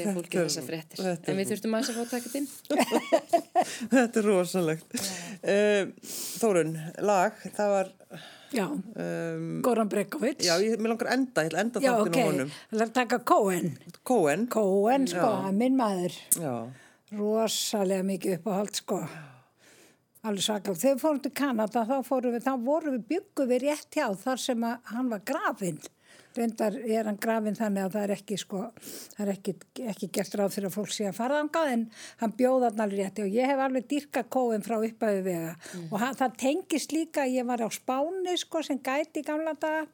[0.00, 1.00] Já, að segja fólki þessar fréttir.
[1.04, 2.48] þetta er- En við þurftum aðeins að fá að taka þetta inn.
[3.94, 4.98] Þetta er rosalegt.
[5.40, 5.82] Uh,
[6.40, 6.74] Þórun,
[7.06, 7.90] lag, það var,
[8.50, 10.40] Já, um, Goran Bregovic.
[10.42, 12.16] já, ég, mér langar að enda, ég að enda Já, þáttinn ok.
[12.18, 12.48] á honum.
[12.72, 13.68] Það er að taka Cohen.
[14.02, 14.46] Cohen.
[14.50, 15.52] Cohen, sko, Já.
[15.60, 16.16] minn maður.
[16.34, 16.54] Já,
[17.20, 18.98] Rosalega mikið uppáhald, sko.
[20.26, 20.76] Alveg svaklega.
[20.82, 24.08] Þegar við fórum til Kanada, þá fórum við, þá vorum við byggum við rétt hjá
[24.20, 25.78] þar sem að hann var grafinn.
[26.36, 28.62] Reyndar er hann grafinn þannig að það er ekki, sko,
[29.16, 29.54] það er ekki,
[29.92, 31.84] ekki gert ráð fyrir að fólk sé að fara þangað en
[32.22, 35.52] hann bjóða hann alveg rétti og ég hef alveg dýrka Cohen frá uppæðu vega.
[35.88, 39.86] Og hann, það tengist líka, ég var á Spáni, sko, sem gæti í gamla daga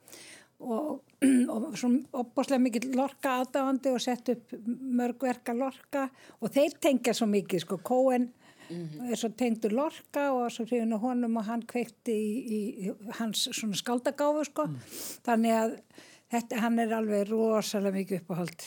[0.61, 1.03] og,
[1.53, 6.09] og svona opbáslega mikið lorka aðdáðandi og sett upp mörgverka lorka.
[6.41, 8.29] Og þeir tengja svo mikið sko, Cohen
[8.67, 13.47] er svo tengdur lorka og svo hrifin á honum og hann kveikti í, í hans
[13.55, 14.67] svona skaldagáfu sko,
[15.27, 15.77] þannig að
[16.33, 18.67] þetta, hann er alveg rosalega mikið uppáhald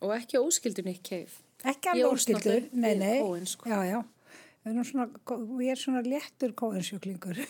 [0.00, 1.32] Og ekki óskildur Nick Cave.
[1.64, 3.68] ekki alveg óskildur, nei nei sko.
[3.68, 3.98] já já,
[4.64, 5.08] við erum svona,
[5.60, 7.36] við erum svona léttur Cohen sjúklingur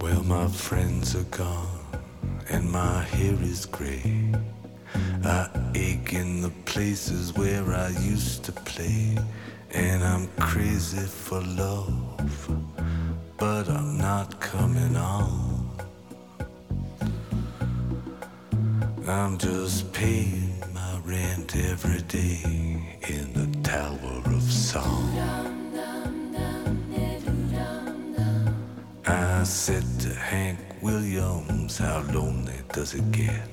[0.00, 1.68] Well, my friends are gone
[2.48, 4.32] and my hair is gray.
[5.24, 9.16] I ache in the places where I used to play.
[9.72, 12.50] And I'm crazy for love,
[13.38, 15.70] but I'm not coming on.
[19.06, 22.40] I'm just paying my rent every day
[23.08, 25.06] in the Tower of Song.
[29.06, 33.48] I said to Hank Williams, how lonely does it get?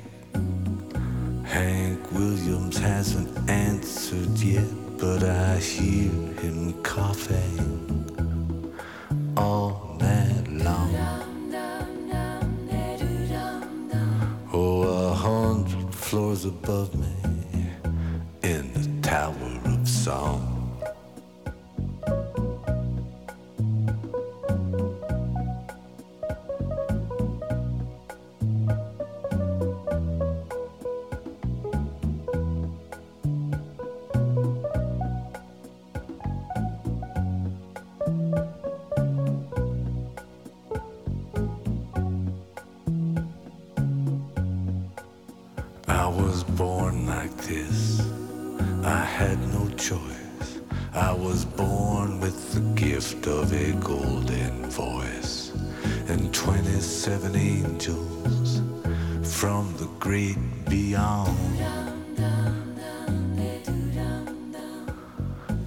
[1.48, 8.76] Hank Williams hasn't answered yet, but I hear him coughing
[9.38, 10.94] all night long.
[14.54, 17.16] Oh, a hundred floors above me
[18.44, 20.57] in the Tower of Song.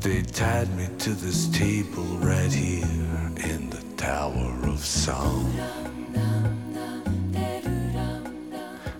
[0.01, 2.87] They tied me to this table right here
[3.37, 5.53] in the Tower of Song.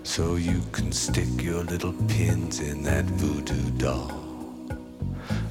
[0.03, 4.11] So you can stick your little pins in that voodoo doll.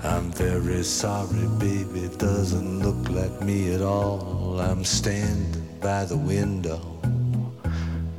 [0.05, 4.61] I'm very sorry, baby, doesn't look like me at all.
[4.61, 6.79] I'm standing by the window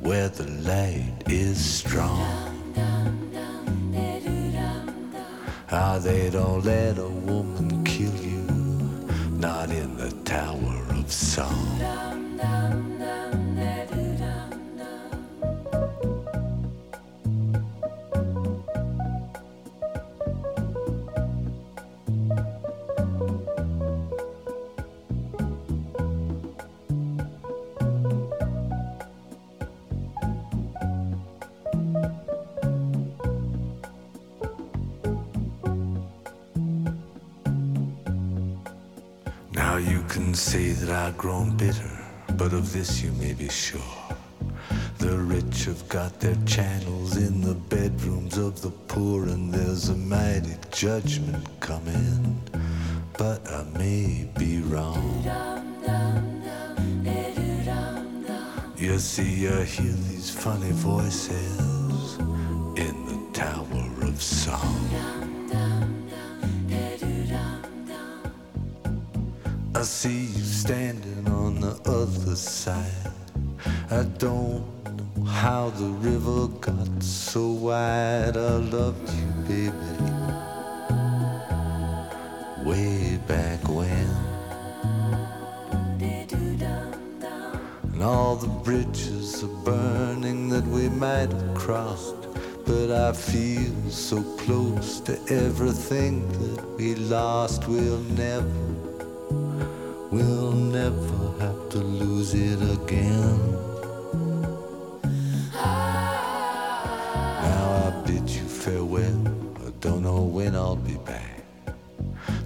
[0.01, 2.40] where the light is strong.
[5.93, 8.47] Ah, they don't let a woman kill you,
[9.31, 12.80] not in the Tower of Song.
[41.21, 41.99] Grown bitter,
[42.35, 43.95] but of this you may be sure.
[44.97, 49.95] The rich have got their channels in the bedrooms of the poor, and there's a
[49.95, 52.41] mighty judgment coming.
[53.19, 55.21] But I may be wrong.
[58.75, 61.70] You see, I hear these funny voices
[92.71, 97.67] But I feel so close to everything that we lost.
[97.67, 98.47] We'll never,
[100.09, 103.39] we'll never have to lose it again.
[107.45, 109.21] Now I bid you farewell.
[109.67, 111.43] I don't know when I'll be back.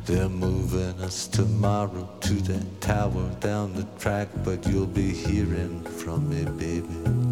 [0.06, 6.30] They're moving us tomorrow to that tower down the track, but you'll be hearing from
[6.30, 7.25] me, baby,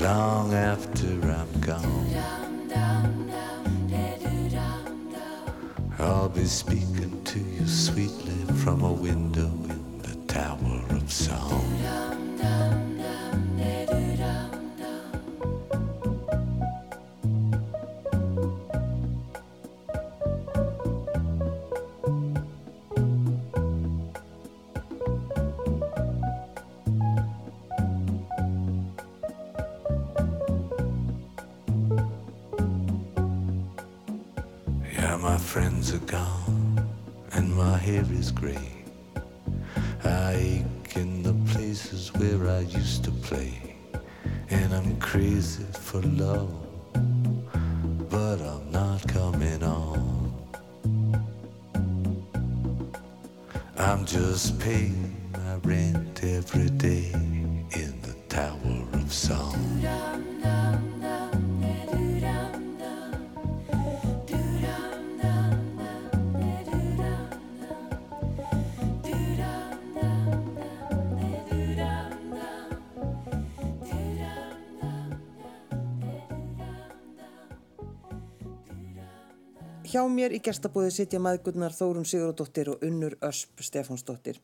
[0.00, 2.06] long after I'm gone.
[5.98, 11.99] I'll be speaking to you sweetly from a window in the Tower of Song.
[80.00, 84.38] Hjá mér í gestabóði sitja maðgurnar Þórun Sigurðardóttir og Unnur Ösp Stefánsdóttir.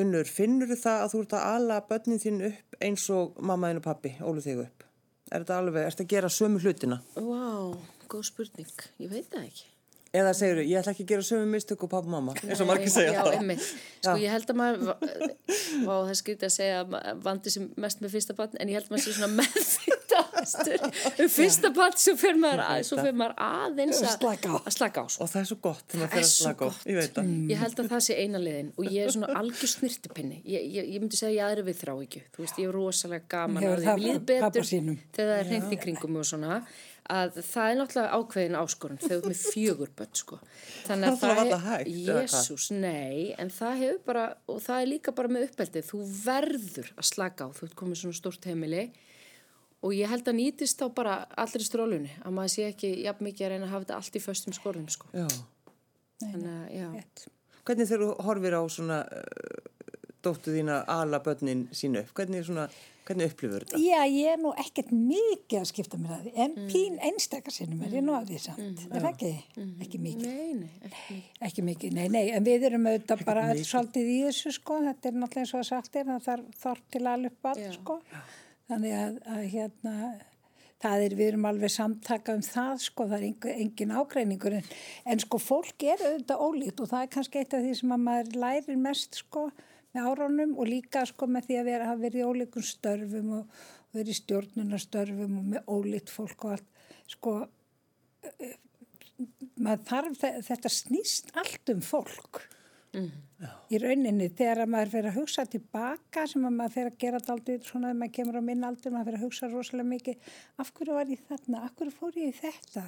[0.00, 3.84] Unnur, finnur það að þú ert að ala börnin þín upp eins og mammaðin og
[3.84, 4.86] pappi ólu þig upp?
[5.28, 7.02] Er þetta alveg, ertu að gera sömu hlutina?
[7.18, 7.76] Vá,
[8.08, 8.72] góð spurning.
[9.04, 9.68] Ég veit það ekki.
[10.22, 12.64] Eða segir þú, ég ætla ekki að gera sömu mistök og pappa og mamma, eins
[12.64, 13.36] og margir segja Já, það.
[13.42, 13.70] einmitt.
[14.00, 14.94] Sko, ég held að maður,
[15.84, 18.80] vá, það er skrítið að segja að vandi sem mest með fyrsta barn, en ég
[18.80, 23.34] held að maður sé svona meðfittastur um fyrsta barn, svo fer maður, að, svo maður
[23.46, 24.56] aðeins að Slaka á.
[24.60, 25.06] að slaka á.
[25.10, 25.24] Sko.
[25.24, 26.66] Og það er svo gott Það er að svo slaka á.
[26.66, 26.86] gott.
[26.90, 27.50] Ég.
[27.50, 30.38] Ég held að það sé eina liðin og ég er svona algjör snirtipinni.
[30.44, 32.22] Ég, ég, ég myndi segja að ég aðri við þrá ekki.
[32.36, 35.76] Þú veist, ég er rosalega gaman Hefur líður frá pabba betur þegar það er hreint
[35.76, 36.62] í kringum og svona
[37.10, 40.36] að það er náttúrulega ákveðin áskorun þegar með fjögur börn sko.
[40.86, 41.88] Þannig að Það er það hvað?
[42.06, 46.92] Jésús, nei, en það hefur bara, og það er líka bara með uppeldið, þú verður
[46.94, 48.84] að slaka á, þú ert komið svona stórt heimili
[49.80, 53.46] og ég held að nýtist þá bara allir strólunni, að maður sé ekki jafn mikið
[53.46, 55.10] að reyna að hafa þetta allt í föstum skorðum sko.
[57.64, 59.58] Hvernig þegar þú horfir á svona uh,
[60.24, 62.10] dóttu þína ala börnin sínu upp?
[62.16, 62.66] Hvernig, svona,
[63.08, 63.80] hvernig upplifur þetta?
[63.80, 67.80] Já, ég er nú ekkert mikið að skipta mér að því, en pín einstakar sinnum
[67.86, 68.84] er ég nú að því samt.
[68.90, 69.32] Er það ekki?
[69.86, 70.26] Ekki mikið.
[70.28, 71.18] Nei, nei, ekki.
[71.48, 75.12] Ekki mikið, nei, nei, en við erum auðvitað bara öll svolítið í þessu, sko, þetta
[75.12, 78.22] er náttúrulega eins og að sagt er, það þarf til að alveg all, Já.
[78.70, 79.94] Þannig að, að hérna,
[80.80, 84.70] það er, við erum alveg samtaka um það, sko, það er engin, engin ágreiningur, en,
[85.12, 88.06] en sko, fólk er auðvitað ólít og það er kannski eitt af því sem að
[88.06, 89.48] maður lærir mest, sko,
[89.90, 93.60] með áránum og líka, sko, með því að vera, hafa verið í ólíkum störfum og,
[93.90, 97.34] og verið í stjórnunarstörfum og með ólít fólk og allt, sko,
[99.60, 102.44] maður þarf, þe- þetta snýst allt um fólk
[102.90, 107.20] í rauninni þegar að maður fyrir að hugsa tilbaka sem að maður fyrir að gera
[107.20, 110.30] þetta aldrei svona þegar maður kemur á minn aldur maður fyrir að hugsa rosalega mikið
[110.64, 112.86] af hverju var ég þarna, af hverju fór ég í þetta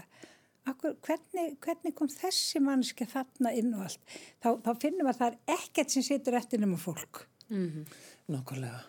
[0.63, 5.13] af hverju, hvernig, hvernig kom þessi mannski þarna inn og allt þá, þá finnum við
[5.13, 7.27] að það er ekkert sem situr eftir nema fólk
[8.33, 8.81] Nákvæmlega.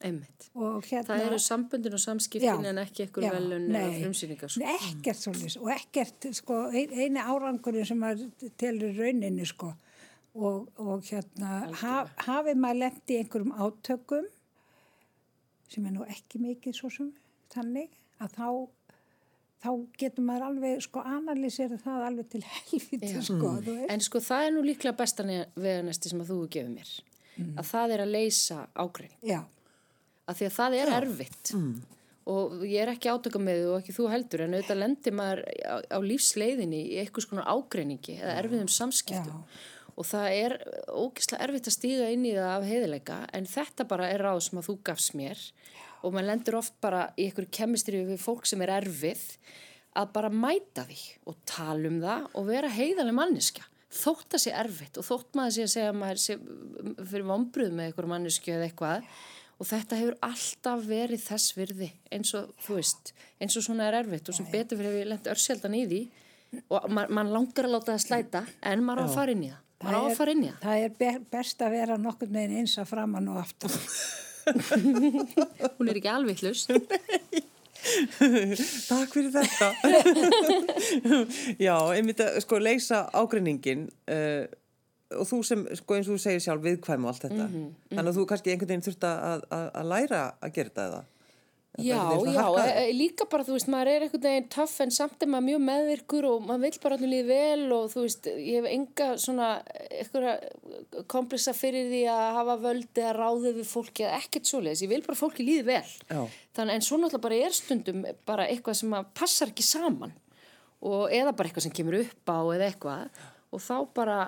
[0.00, 0.46] Einmitt.
[0.56, 4.48] og hérna Það eru sambundin og samskiptin en ekki ekkur já, velun eða frumsýningar.
[4.48, 4.62] Sko.
[4.62, 9.74] nei, ekkert svolítið og ekkert, sko, ein, eini árangurinn sem maður telur rauninni, sko
[10.34, 14.28] og, og hérna haf, hafi maður lent í einhverjum átökum
[15.70, 17.12] sem er nú ekki mikið svo sem
[17.54, 18.48] þannig að þá
[19.60, 19.70] þá
[20.00, 23.86] getur maður alveg, sko, analýsera það alveg til helviti, sko, veist.
[23.92, 26.92] En sko það er nú líklega besta veganesti sem að þú gefur mér.
[27.60, 29.18] Að það er að leysa ágreining.
[29.24, 29.42] Já,
[30.30, 31.52] Af því að það er erfitt.
[32.30, 35.40] Og ég er ekki átöka með þú og ekki þú heldur en auðvitað lendir maður
[35.66, 39.40] á, á lífsleiðinni í eitthvað svona ágreiningi eða erfiðum samskiptum.
[40.00, 40.54] Og það er
[40.88, 44.60] ógislega erfitt að stíga inn í það af heiðileika en þetta bara er ráð sem
[44.60, 45.42] að þú gafst mér.
[46.00, 49.26] Og maður lendur oft bara í einhverju kemistri við fólk sem er erfið
[50.00, 54.54] að bara mæta því og tala um það og vera heiðaleg manniska þótt að sé
[54.54, 56.36] erfitt og þótt maður sé að segja að maður sé
[57.10, 59.08] fyrir vombröð með einhverju mannisku eða eitthvað.
[59.60, 63.10] Og þetta hefur alltaf verið þess virði eins og þú veist
[63.42, 66.04] eins og svona er erfitt og sem betur fyrir að við lendum örsjaldan í því.
[66.70, 69.50] Og mann man langar að láta það slæta en maður á að fara inn í
[69.50, 72.32] það maður á að fara inn í það Það er be- best að vera nokkur
[72.34, 73.72] neginn eins að framann og aftur.
[75.78, 76.68] hún er ekki alveg hlust
[78.90, 79.68] Takk fyrir þetta.
[81.66, 84.44] Já, einmitt að sko leysa ágreiningin uh,
[85.16, 87.46] og þú sem, sko eins og þú segir sjálf viðkvæm og allt þetta.
[87.90, 91.00] Þannig að þú kannski einhvern veginn þurft að, að, að læra að gera þetta eða?
[91.78, 95.22] Já, já, e, e, líka bara, þú veist, maður er einhvern veginn töff en samt
[95.22, 98.58] er maður mjög meðvirkur og maður vil bara allir líði vel og þú veist, ég
[98.58, 99.50] hef enga svona,
[99.86, 104.90] eitthvað kompleksa fyrir því að hafa völdi að ráði við fólki eða ekkert svoleiðis, ég
[104.90, 105.94] vil bara fólki líði vel.
[106.10, 106.20] Já.
[106.58, 110.16] Þannig en svo náttúrulega bara er stundum bara eitthvað sem að passar ekki saman
[110.82, 114.22] og eða bara eitthvað sem kemur upp á eða eitthvað og þá bara,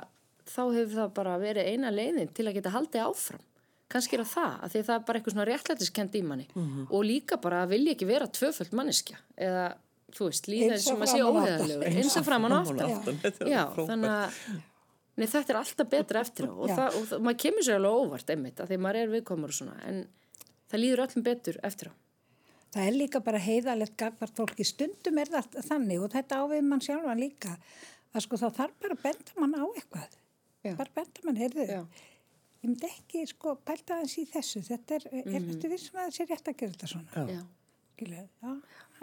[0.47, 3.49] þá hefur það bara verið eina leiðin til að geta haldið áfram
[3.93, 6.87] kannski er það, af því að það er bara eitthvað svona réttlætiskend í manni Mhm.
[6.91, 9.65] og líka bara að vilja ekki vera tvöföld manneskja eða,
[10.13, 13.49] þú veist, líða Eins og að sé óheðalegur eins og framan og Framan og aftan
[13.53, 14.43] já, þannig að
[15.17, 18.31] nei, þetta er alltaf betra eftir og, það, og það, maður kemur sér alveg óvart
[18.37, 20.07] einmitt, af því að maður er viðkomur og svona en
[20.73, 21.95] það líður öllum betur eftir á
[22.73, 24.65] Það er líka bara heiðalegt gafart fólki.
[24.65, 27.59] Stundum er það þannig og þetta ávið mann sjálfan líka.
[28.17, 30.15] Að sko þá þarf bara að benda mann á eitthvað.
[30.65, 30.73] Já.
[30.79, 31.67] Bara benda mann, heyrðu.
[31.69, 31.83] Já.
[32.63, 34.63] Ég myndi ekki sko pælta aðeins í þessu.
[34.69, 35.71] Þetta er, er mm -hmm.
[35.73, 37.11] vissum að það sé rétt að gera þetta svona.
[37.15, 37.25] Já.
[37.33, 38.53] já, já,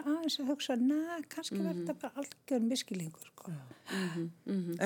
[0.00, 3.52] aðeins að hugsa, na, kannski verður þetta bara algjör miskilingur, sko.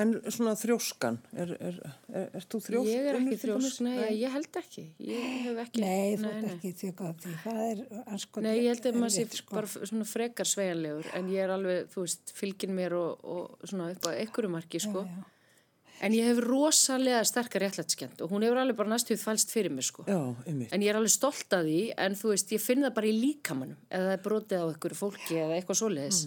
[0.01, 1.77] En svona þrjóskan, er, er,
[2.09, 2.89] er, er þú þrjósk?
[2.91, 6.47] ég er ekki þrjósk, nei, ég held ekki ég hef ekki Nei, þú nei, ert
[6.47, 6.55] nei.
[6.55, 7.35] ekki þjóka á því.
[7.43, 7.83] Það er
[8.15, 9.59] anskot Nei, ég held að maður sé sko.
[9.59, 13.93] bara svona frekar sveigjanlegur en ég er alveg, þú veist, fylgin mér og, og svona
[13.95, 15.05] upp á einhverju marki, sko.
[15.05, 15.31] Já, já.
[16.03, 19.85] En ég hef rosalega sterkar réttlætskend og hún hefur alveg bara næstuð fælst fyrir mér,
[19.87, 20.03] sko.
[20.09, 20.73] Já, einmitt.
[20.75, 23.15] En ég er alveg stolt af því, en þú veist, ég finn það bara í
[23.15, 26.21] líkamannum eða það er brotið á einhverju fólki eða eitthvað svoleiðis.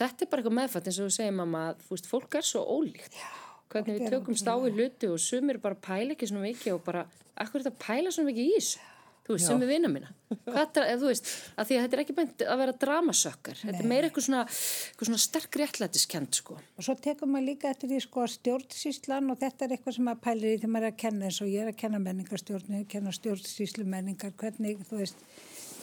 [0.00, 2.64] Þetta er bara eitthvað meðfætt eins og þú segir mamma, þú veist, fólk er svo
[2.64, 3.20] ólíkt.
[3.70, 7.04] Hvernig við á í hluti og sumir bara pæla ekki svona mikið og bara,
[7.36, 8.88] akkur er þetta að pæla svona mikið í þessu?
[9.30, 10.10] Þú veist, sem við vinna mína.
[10.30, 13.60] Er- þú veist, að því að þetta er ekki beint að vera dramasökkar.
[13.60, 16.58] Þetta er meira eitthvað svona, eitthvað svona sterk réttlætiskend, sko.
[16.76, 20.24] Og svo tekum maður líka eftir því sko stjórnsýslan og þetta er eitthvað sem maður
[20.26, 22.86] pælir í þegar maður er að kenna eins og ég er að kenna menningarstjórn, er
[22.90, 25.26] kenna stjórnsýslu menningar, hvernig, þú veist,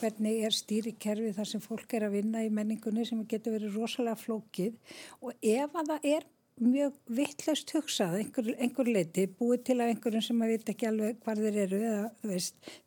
[0.01, 4.19] hvernig er stýrikerfi þar sem fólk er að vinna í menningunni sem getur verið rosalega
[4.19, 4.75] flókið
[5.21, 6.27] og ef að það er
[6.63, 11.21] mjög vittlust hugsað einhver, einhver leiti, búið til af einhverjum sem maður veit ekki alveg
[11.25, 12.41] hvar þeir eru eða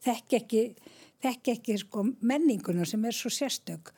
[0.06, 0.64] þekk ekki,
[1.22, 3.94] þekk ekki sko menninguna sem er svo sérstök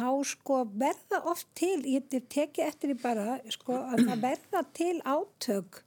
[0.00, 4.96] þá sko verða oft til, ég teki eftir því bara sko að það verða til
[5.04, 5.80] átök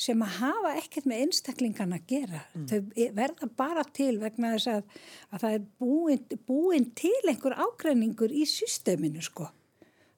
[0.00, 2.38] sem að hafa ekkert með einstaklingan að gera.
[2.70, 2.78] Þau
[3.18, 8.46] verða bara til vegna þess að, að það er búin, búin til einhver ágreiningur í
[8.48, 9.50] systeminu sko.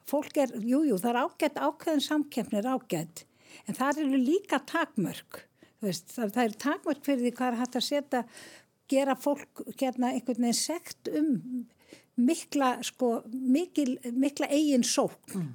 [0.09, 3.25] Fólk er, jújú, jú, það er ágætt ákveðin samkeppnir ágætt,
[3.67, 5.45] en það eru líka takmörk.
[5.83, 8.25] Veist, það, það er takmörk fyrir því hvað er hægt að setja,
[8.93, 11.33] gera fólk hérna einhvern veginn sekt um
[12.21, 15.53] mikla, sko, mikil, mikla eigin sókn.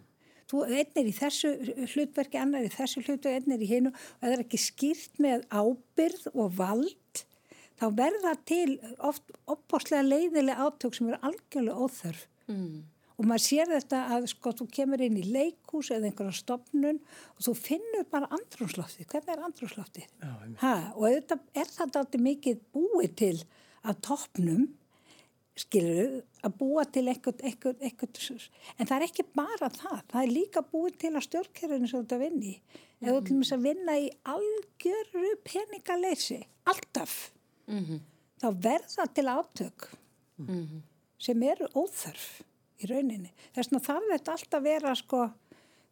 [0.48, 1.52] Þú einn er í þessu
[1.92, 5.44] hlutverki, annar í þessu hlutverki, einn er í hinu og það er ekki skýrt með
[5.52, 7.24] ábyrð og vald,
[7.78, 12.24] þá verða til oft opbórslega leiðilega átök sem eru algjörlega óþörf.
[12.48, 12.86] Mm.
[13.18, 17.00] Og maður sér þetta að sko þú kemur inn í leikús eða einhverja stopnun
[17.34, 19.08] og þú finnur bara andrúnsloftið.
[19.10, 20.10] Hvernig er andrúnsloftið?
[20.62, 23.38] Ha, og þetta er þetta alltaf mikið búið til
[23.88, 24.68] að toppnum
[25.58, 28.44] skilur að búa til eitthvað, eitthvað, eitthvað,
[28.78, 32.04] en það er ekki bara það, það er líka búið til að stjórnkerfinu sem þú
[32.04, 32.52] ert að vinna í.
[33.02, 34.06] Ef þú ætlum að vinna í
[34.36, 36.38] algjöru peningaleysi,
[36.70, 37.16] alltaf,
[38.38, 39.90] þá verða til átök
[41.18, 42.28] sem eru óþörf
[42.82, 43.34] í rauninni.
[43.56, 45.26] Þess vegna þarf þetta alltaf að vera sko,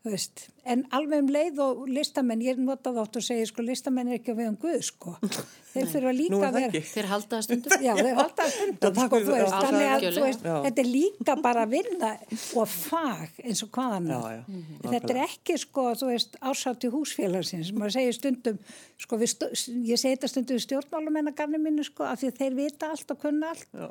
[0.05, 4.11] þú veist, en alveg um leið og listamenn, ég nota þátt og segja sko, listamenn
[4.11, 5.13] er ekki að við um Guð sko.
[5.75, 6.67] Þeir þurfa Nú líka er að það vera...
[6.69, 6.81] ekki.
[6.91, 7.73] Þeir halda það stundum.
[7.83, 10.89] Já, þeir halda stundum, Já, takk sko, þú veist, þannig að þú veist, þetta er
[10.91, 12.11] líka bara að vinna
[12.61, 14.37] og fag eins og hvaðan Já, er.
[14.37, 18.61] já, En Þetta er ekki, sko, þú veist, ásátt í húsfélagsins, maður segir stundum,
[19.01, 23.15] sko, ég segi þetta stundum í stjórnmálumennagarni mínu, sko, af því að þeir vita allt
[23.17, 23.67] og kunna allt.
[23.73, 23.89] Já.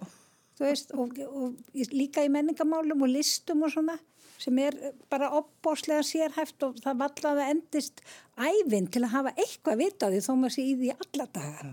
[0.59, 3.98] Þú veist, og, og líka í menningamálum og listum og svona
[4.44, 4.74] sem er
[5.11, 8.02] bara opbóslega sérhæft og það vallaði endist
[8.34, 11.70] ævinn til að hafa eitthvað vita á því þó maður sé í því alla daga.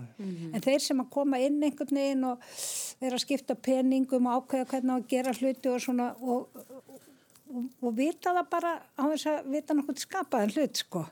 [0.54, 2.46] En þeir sem að koma inn einhvern veginn og
[3.02, 7.98] vera að skipta peningum og ákveða hvernig að gera hluti og svona og, og, og
[7.98, 11.04] vita það bara á þess að vita nokkuð skapaðan hlut sko.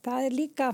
[0.00, 0.72] Það er líka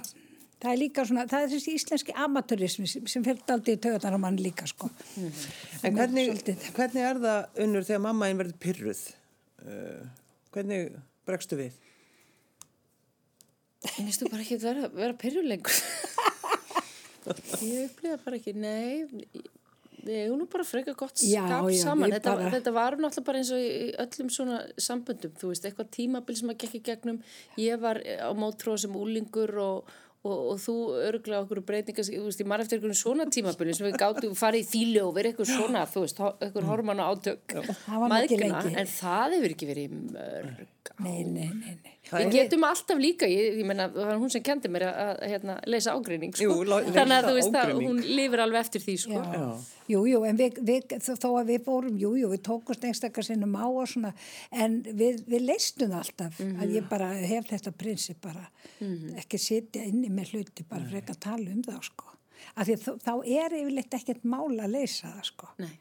[0.63, 4.17] það er líka svona, það er þessi íslenski amatúrismi sem, sem fyrir aldrei í töðunar
[4.17, 4.89] á mann líka sko.
[5.85, 6.33] En hvernig,
[6.77, 9.03] hvernig er það unnur þegar mamma einn verður pyrruð?
[9.67, 10.07] Uh,
[10.57, 10.95] hvernig
[11.29, 11.77] bregstu við?
[13.87, 15.77] Mér finnst þú bara ekki vera, vera pyrrulengur.
[17.67, 19.05] ég upplifa bara ekki, nei,
[20.07, 22.09] við eigum nú bara frekar gott Já, skap já, saman.
[22.09, 25.67] við Þetta, bara- þetta var náttúrulega bara eins og í öllum svona samböndum, þú veist,
[25.69, 27.21] eitthvað tímabil sem að gekk í gegnum.
[27.63, 29.95] Ég var á mótróð sem úlingur og
[30.27, 34.35] Og, og þú örgla okkur breytingar, ég marg eftir einhvern svona tímabili sem við gáttum
[34.39, 37.55] farið í þýli og verið eitthvað svona, þú veist, eitthvað hormona átök
[37.85, 38.73] Það var nú ekki lengi.
[38.83, 40.65] en það hefur ekki verið mörg
[41.03, 41.93] Nei, nei, nei, nei.
[42.07, 45.31] Við getum alltaf líka, ég, ég meina, það var hún sem kendi mér að, að
[45.33, 46.45] hérna, leysa ágreining, sko.
[46.47, 47.89] Jú, lá- Þannig að leysa þú veist að ágreining.
[47.89, 49.23] hún lifir alveg eftir því, sko.
[49.35, 49.47] Já.
[49.95, 53.57] Jú, jú, en við, við, þó- að við fórum, jú, jú, við tókumst einstakar sinnum
[53.59, 54.13] á og svona,
[54.53, 58.47] en við, við leistum það alltaf, að ég bara hef þetta prinsip bara,
[59.19, 62.13] ekki sitja inni með hluti, bara freka að tala um það, sko.
[62.57, 65.49] Af því þá- er yfirleitt ekkert mál að leysa það, sko.
[65.59, 65.75] Nei,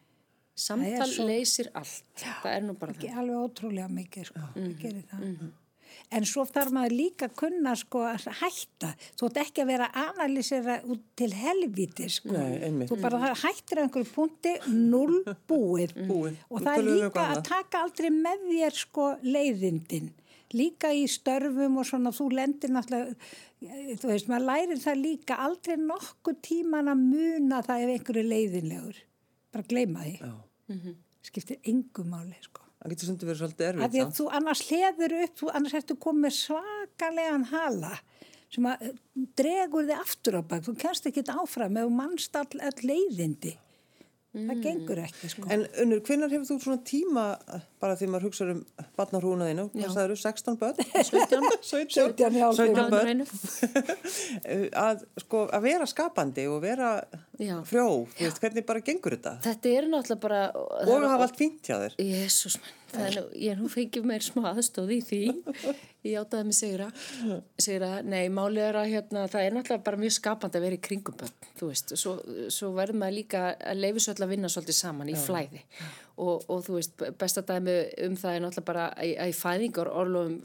[0.56, 2.04] samtal svo- leysir allt.
[2.22, 3.18] Það er nú bara það.
[3.22, 5.52] alveg ótrúlega mikið, sko, mm gerir það.
[6.12, 8.90] En svo þarf maður líka að kunna, sko, að hætta.
[9.18, 12.34] Þú ert ekki að vera að analýsera út til helvíti, sko.
[12.36, 12.90] Nei, einmitt.
[12.92, 15.96] Þú bara hættir á einhverju punkti, null búið.
[16.10, 16.36] Búið.
[16.52, 20.12] Og það er líka að taka aldrei með þér sko leiðindin.
[20.54, 23.16] Líka í störfum og svona, þú lendir náttúrulega,
[24.00, 28.96] þú veist, maður lærir það líka aldrei nokkuð tíman að muna það ef einhverju leiðinlegur.
[29.56, 30.16] Bara gleyma því.
[30.20, 30.94] Já.
[31.26, 32.62] Skiptir engu máli, sko.
[32.82, 33.94] Það getur stundu verið svolítið Að erfitt.
[33.96, 37.94] því að þú annars hleður upp, þú annars ertu komið svakalegan hala
[38.56, 38.98] sem að eh,
[39.40, 40.66] dregur þig aftur á bak.
[40.68, 43.56] Þú kennst ekki áfram ef þú mannst all, all leiðindi.
[44.36, 45.46] Það gengur ekki, sko.
[45.54, 47.24] En unnur, hvenær hefur þú svona tíma,
[47.80, 48.58] bara því maður hugsa um
[49.00, 50.82] barnarhúna þínu, hvað sagður 16 börn?
[50.92, 51.46] 17.
[51.64, 53.28] 17, 17, já, 17 Hafðu börn, hreinu.
[54.86, 56.90] að, sko, að vera skapandi og vera
[57.42, 57.58] Já.
[57.68, 59.36] frjó, þú veist, hvernig bara gengur þetta?
[59.44, 60.42] Þetta er náttúrulega bara...
[60.56, 61.98] Og að hafa allt fínt hjá þér.
[62.00, 62.60] Jésús
[62.96, 65.20] það nú, ég er nú fengið mér smá aðstóð í því,
[66.08, 66.88] ég áttaði mig sigra,
[67.62, 70.82] sigra, nei, málið er að hérna, það er náttúrulega bara mjög skapandi að vera í
[70.88, 71.20] kringum
[71.60, 72.16] þú veist, svo,
[72.54, 75.64] svo verður maður líka að leifi svo að vinna svolítið saman í flæði
[76.18, 77.74] og, og þú veist, besta dæmi
[78.06, 80.36] um það er náttúrulega bara að, að í fæðingar orlofum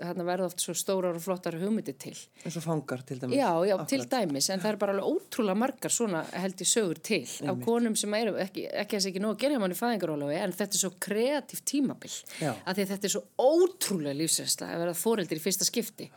[0.00, 2.14] hérna verða oft svo stórar og flottar hugmyndir til.
[2.44, 3.36] eins og fangar til dæmis.
[3.38, 7.02] Já, já, til dæmis, en það er bara alveg ótrúlega margar svona held í sögur
[7.10, 10.56] til af konum sem eru, ekki, þess ekki nóg að gera mann í fæðingarólofi, en
[10.56, 12.50] þetta er svo kreatíft tímabil, Já.
[12.54, 16.10] af því þetta er svo ótrúlega lífsreynsla að vera fóreldir í fyrsta skipti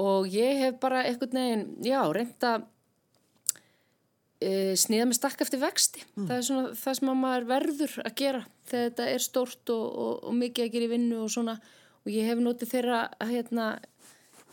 [0.00, 2.60] og ég hef bara einhvern veginn, já, reynda
[4.46, 6.04] uh, sniða með stakk eftir vexti.
[6.16, 9.86] Það er svona það sem að maður verður að gera þegar þetta er stórt og,
[9.86, 11.56] og, og mikið að gera í vinnu og svona.
[12.00, 13.70] Og ég hef notið þeirra hérna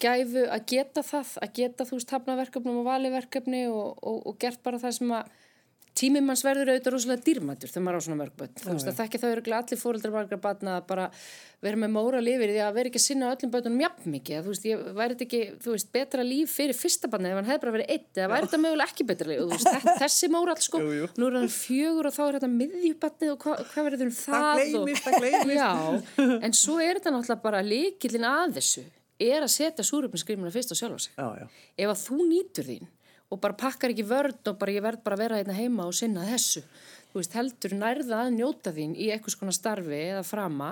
[0.04, 4.62] gæfu að geta það, að geta þú veist hafnaverkefnum og valiverkefni og, og, og gert
[4.66, 5.32] bara það sem að
[5.98, 8.56] tíminn manns verður auðvitað rosalega dýrmættur þegar maður á svona mörgböld.
[8.62, 11.06] Þú veist að þekki þá eru allir fóreldrar margra batna að bara
[11.66, 14.42] vera með móra lifir því að vera ekki að sinna öllum bötunum jafn mikið.
[14.46, 17.50] Þú veist, ég væri þetta ekki, þú veist, betra líf fyrir fyrsta batna ef hann
[17.50, 19.42] hefði bara verið eitt eða væri þetta mögulega ekki betra líf.
[19.42, 21.08] Og veist, þetta- þessi móral sko, Jú, jú.
[21.18, 24.46] nú er hann fjögur og þá er þetta miðjubatnið og hva, hvað verður um það?
[24.46, 25.58] Það gleymist, það gleymist.
[25.64, 28.86] Já, en svo er þetta náttúrulega bara líkilinn að þessu
[29.18, 31.14] er að setja súröfninskrýmuna fyrst á sjálf á sig.
[31.18, 31.48] Já, já.
[31.82, 32.86] Ef að þú nýtur þín
[33.32, 35.96] og bara pakkar ekki vörn og bara ég verð bara að vera hérna heima og
[35.98, 36.64] sinna þessu,
[37.12, 40.72] þú veist, heldur nærða að njóta þín í eitthvað skona starfi eða frama,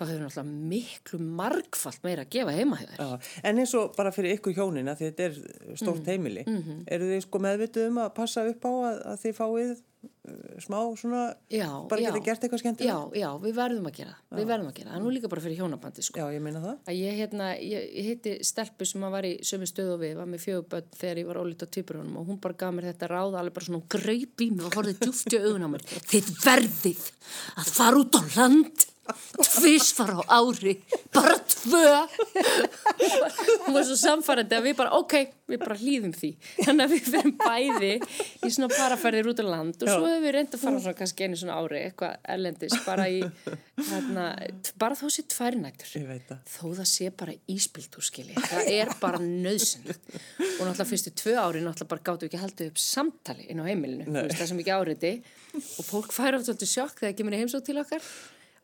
[0.00, 2.96] þá hefur náttúrulega miklu margfalt meira að gefa heima þér.
[2.96, 6.10] Já, en eins og bara fyrir ykkur hjónina því þetta er stórt Mm.
[6.10, 6.82] heimili Mhm.
[6.88, 9.70] eru þið sko meðvituð um að passa upp á að, að þið fáið
[10.00, 11.22] uh, smá svona
[11.52, 12.08] Já, bara já.
[12.12, 14.94] geta gert eitthvað skemmtilegt Já, já, við verðum að gera það, við verðum að gera
[14.96, 16.20] er nú líka bara fyrir hjónabandi sko.
[16.20, 19.68] Já, ég meina það að ég, hérna, ég, hitti stelpu sem að var í sömu
[19.68, 22.54] stöðu og við, var með fjöguböld þegar ég var ólít á týpurunum og hún bara
[22.54, 25.66] gaf mér þetta ráð alveg bara svona gröyp í mig og horfið djúft í augun
[25.68, 27.04] á mér þið verðið
[27.60, 28.86] að fara út á land
[29.40, 30.76] tvísvar á ári,
[31.14, 31.84] bara tvö.
[33.66, 35.14] Hún var svo samfærandi að við bara, ok,
[35.50, 36.30] við bara hlýðum því.
[36.64, 37.92] Þannig að við fyrir bæði
[38.46, 41.26] í svona paraferðir út á land og svo hefur við reyndið að fara svona kannski
[41.26, 43.20] einu svona ári eitthvað erlendis, bara í
[43.90, 44.26] hérna,
[44.80, 46.40] bara þó sé tvær nættur Ég veit það.
[46.54, 51.90] þó það sé bara íspiltúrskili það er bara nöðsynlegt og náttúrulega fyrstu tvö ári náttúrulega
[51.94, 54.04] bara gáttu ekki að halda upp samtali inn á heimilinu.
[54.14, 55.12] Veist, það sem ekki áriði
[55.56, 58.04] og fólk færa alltaf svolítið sjokk þegar kemur í heimsók til okkar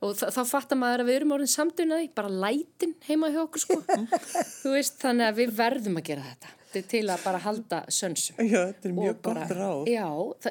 [0.05, 3.81] og þá fattar maður að við erum orðin samdunaði bara lætin heima hjá okkur sko.
[4.63, 6.53] Þú veist, þannig að við verðum að gera þetta.
[6.77, 9.87] Er til að bara halda sönsum Já, þetta er mjög bara, gott ráð.
[9.89, 10.09] já,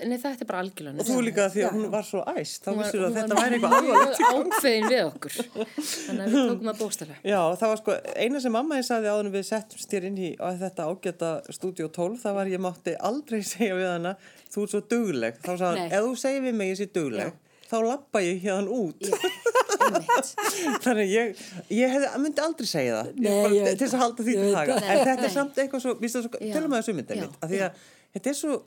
[0.09, 2.69] nei, þetta er bara algjörlega Og þú líka því að hún var svo æst, þá
[2.71, 4.23] var- vissir að þetta væri eitthvað alvarlegt.
[4.23, 5.35] mjög ákveðin við okkur.
[5.35, 9.11] Þannig að við tókum það bókstælega Já, það var sko, eina sem mamma ég sagði
[9.13, 10.31] áður en við settum styr inn í
[10.65, 14.15] þetta ágæta stúdíu 12, það var ég mátti aldrei segja við hana,
[14.49, 15.37] þú ert svo dugleg.
[15.45, 17.37] Þá sagði hann, ef þú segir við mig ég sé dugleg,
[17.69, 19.09] þá lappa ég hérna út.
[20.85, 21.41] Þannig ég,
[21.73, 24.35] ég hefði, myndi aldrei segja það, Nei, ég bara, ég til þess að halda því
[24.35, 24.71] Ég til það.
[24.75, 25.27] En þetta Nei.
[25.27, 27.83] er samt eitthvað svo, svo, tölum að þessu myndin Já, mitt, af því að
[28.15, 28.57] þetta er svo,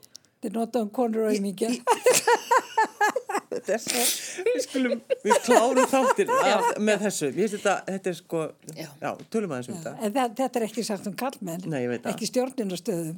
[0.49, 2.29] er notaðum konur og er svo,
[3.49, 6.29] við skulum, við klárum þáttir
[6.85, 7.29] með þessu.
[7.31, 8.41] Ég veist þetta, þetta er sko,
[8.75, 8.87] Já.
[9.01, 9.93] já, tölum að þessu um þetta.
[10.05, 11.65] En það, þetta er ekki sagt um kallmenn.
[11.73, 11.81] Nei.
[12.13, 13.17] Ekki stjórnunastöðum.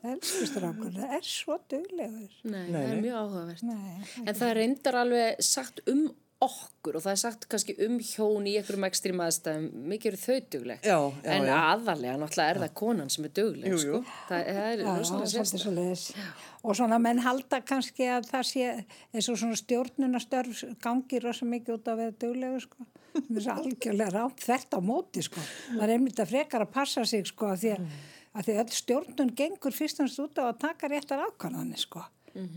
[0.00, 2.32] Það er svo duglegur.
[2.44, 3.62] Nei, Nei, það er mjög áhugavert.
[3.70, 6.02] Nei, En það er reyndar alveg sagt um
[6.40, 10.36] okkur og það er sagt kannski um hjón í einhverjum ekstrím aðstæðum, mikið eru þau
[10.54, 10.78] dugleg.
[10.86, 11.56] Já, já, en já.
[11.74, 13.80] aðalega náttúrulega er það konan sem er dugleg, Jú, jú.
[14.00, 14.14] sko.
[14.30, 15.58] Það, það er svolítið sérst.
[15.64, 16.04] svo leiðis.
[16.64, 18.70] Og svona menn halda kannski að það sé
[19.12, 22.88] eins og svona stjórnunastörf gangi rosa mikið út að vera duglegu sko.
[23.10, 25.44] Það er algjörlega rátt þvert á móti sko.
[25.74, 27.86] Það er einmitt að frekar að passa sig sko að því að,
[28.38, 32.04] að því að stjórnun gengur fyrst og næst út á að taka réttar ákvæðanir sko.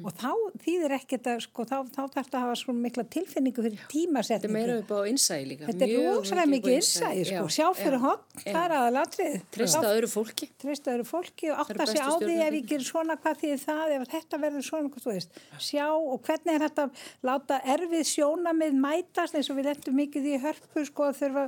[0.04, 0.30] Og þá
[0.64, 3.88] þýðir ekkert að sko, þá, þá þarf þetta að hafa svona mikla tilfinningu fyrir Þetta
[3.88, 4.54] er tímasetningu.
[4.54, 5.70] meira upp á innsæði líka.
[5.70, 8.14] Þetta er á mikið innsæði sko, Já, sjá fyrir já.
[8.44, 9.38] það er aðalatrið.
[9.58, 10.50] Treysta öðru fólki.
[10.62, 13.96] treysta öðru fólki og átta sig á því ef ég ger svona hvað því það,
[13.98, 18.06] ef þetta verður svona hvað þú veist, sjá og hvernig er þetta að láta erfið
[18.14, 21.46] sjónamið mætast eins og við lendum mikið í hörpu sko þurfa,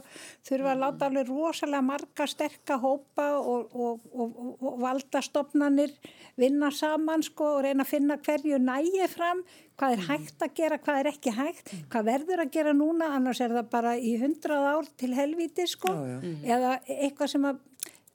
[0.48, 5.94] þurfa að láta alveg rosalega marga sterka hópa og, og, og, og, og valdastofnanir
[6.40, 9.44] vinna saman sko og reyna að finna hverju nægi fram
[9.76, 13.42] hvað er hægt að gera, hvað er ekki hægt hvað verður að gera núna, annars
[13.44, 16.36] er það bara í hundrað ár til helvíti sko Já, já.
[16.58, 17.60] eða eitthvað sem að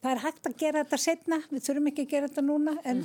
[0.01, 3.03] það er hægt að gera þetta setna, við þurfum ekki að gera þetta núna en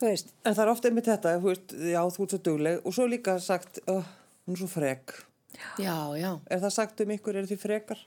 [0.00, 2.80] þú veist, En það er ofta einmitt þetta, þú veist, já, þú ert svo dugleg
[2.88, 4.02] og svo líka sagt, oh,
[4.48, 5.14] hún er svo frek.
[5.78, 6.30] Já, já.
[6.50, 8.00] Er það sagt um ykkur, er þið frekar?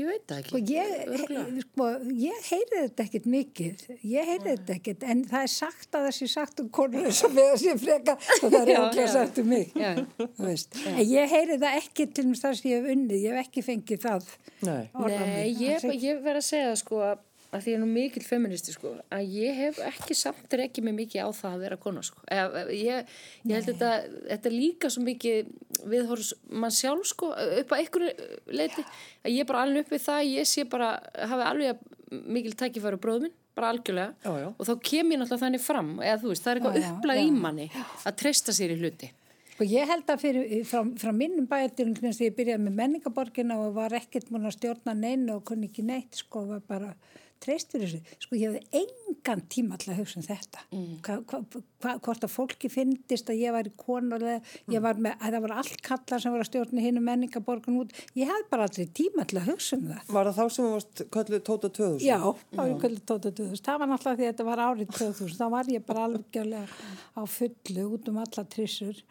[0.00, 0.60] Ég veit það ekki.
[0.72, 1.86] ég, sko,
[2.16, 6.14] ég heyri þetta ekkit mikið, ég heyri þetta ekkit en það er sagt að það
[6.16, 9.06] sé sagt um konur eins og við að sé freka og það er já.
[9.12, 9.90] sagt um mig Já.
[10.16, 13.44] þú veist, en ég heyri það ekki til þess að ég hef unnið, ég hef
[13.46, 14.32] ekki fengið það
[14.62, 14.82] Nei.
[14.96, 17.20] Nei, ég, ég verð að segja það sko að
[17.52, 20.96] að því ég er nú mikil feministi sko að ég hef ekki samt ekki mig
[20.96, 22.22] mikið á það að vera kona sko.
[22.32, 23.12] Ég,
[23.44, 23.90] ég held þetta,
[24.30, 25.52] þetta líka svo mikið
[25.92, 28.12] viðhorfs mann sjálf sko upp á einhverju
[28.56, 32.56] leiti að ég er bara alveg upp við það ég sé bara, hafi alveg mikil
[32.56, 34.14] tækifæri á bróðum minn, bara algjörlega.
[34.24, 34.48] Já, já.
[34.56, 37.32] og þá kem ég náttúrulega þannig fram eða þú veist, það er eitthvað upplag í
[37.36, 37.66] manni
[38.08, 39.10] að treysta sér í hluti.
[39.52, 43.74] Sko ég held að fyrir, frá, frá minnum bæjartýrum þegar ég byrjaði með menningaborgina og
[43.76, 46.94] var ekkert múin að stjórna neinu og kunni ekki neitt sko var bara
[47.42, 48.16] treyst fyrir þessu.
[48.22, 50.62] Sko ég hefði engan tíma að hugsa um þetta.
[50.70, 50.92] Mm.
[51.06, 51.40] Hva, hva,
[51.82, 54.38] hva, hvort að fólki fyndist að ég var í konulega,
[54.72, 57.94] ég var með, að það var allt kallar sem var að stjórna hinn menningaborgin út.
[58.18, 60.14] Ég hefði bara aldrei tíma að hugsa um það.
[60.16, 62.06] Var það þá sem þú varst kallið Tóta 2000?
[62.06, 62.18] Já,
[62.52, 63.62] þá var ég kvöldi 2000.
[63.66, 65.36] Það var náttúrulega því að þetta var árið 2000.
[65.38, 66.74] Þá var ég bara alveg
[67.12, 69.04] á fullu út um alla trissur.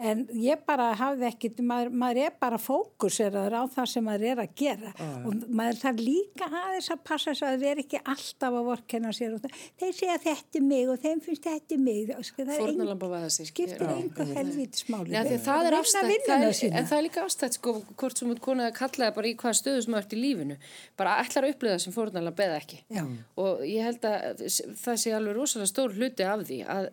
[0.00, 4.42] En ég bara hafði ekkit, maður, maður er bara fókuseraður á það sem maður er
[4.44, 4.94] að gera
[5.28, 9.12] og maður þarf líka aðeins að passa þess að það er ekki alltaf að vorkenna
[9.16, 9.58] sér og það.
[9.80, 12.14] Þeir segja þetta er mig og þeim finnst þetta er mig.
[12.40, 15.12] Það er skiptir einhver helvítismáli.
[15.14, 18.20] Já, því að það er afstætt, það er, en það er líka afstætt sko, hvort
[18.20, 20.58] sem út konaði að kalla það bara í hvaða stöðu sem þú ert í lífinu,
[21.00, 23.02] bara ætlar að upplifa það sem fórnalega beða ekki Já.
[23.44, 24.44] og ég held að
[24.84, 26.88] það sé alveg rosalega stór hluti af því að,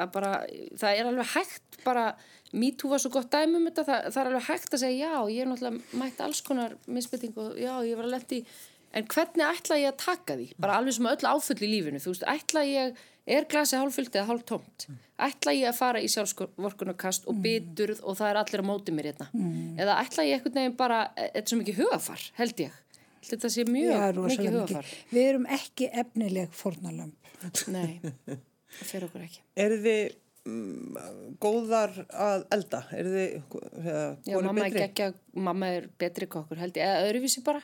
[0.00, 0.32] að bara,
[0.82, 2.06] það er alveg hægt bara,
[2.52, 5.20] MeToo var svo gott dæmi um þetta, það, það er alveg hægt að segja já,
[5.30, 8.40] ég er náttúrulega mætt alls konar misbytting og já, ég var að lendi
[8.90, 10.48] en hvernig ætla ég að taka því?
[10.58, 12.98] Bara alveg sem öll áfull í lífinu, þú veist, ætla ég
[13.30, 14.88] er glasið hálffullt eða hálf tómt
[15.20, 19.10] ætla ég að fara í sjálfsvorkunarkast og biturð og það er allir á móti mér
[19.10, 19.28] hérna?
[19.80, 22.78] Eða ætla ég einhvern veginn bara þetta er svo mikið hugafar, held ég.
[23.20, 24.90] Held þetta sé mjög Já, mikið hugafar.
[25.12, 27.32] Við erum ekki efnileg fórnalömb.
[27.74, 28.00] nei,
[28.78, 29.44] það fer okkur ekki.
[29.60, 30.29] Er þið, mm,
[31.40, 32.84] góðar að elda?
[32.96, 33.34] Er þið,
[34.28, 37.62] Já, mamma er geggja, mamma er betri kokkur held ég, eða öðruvísi bara.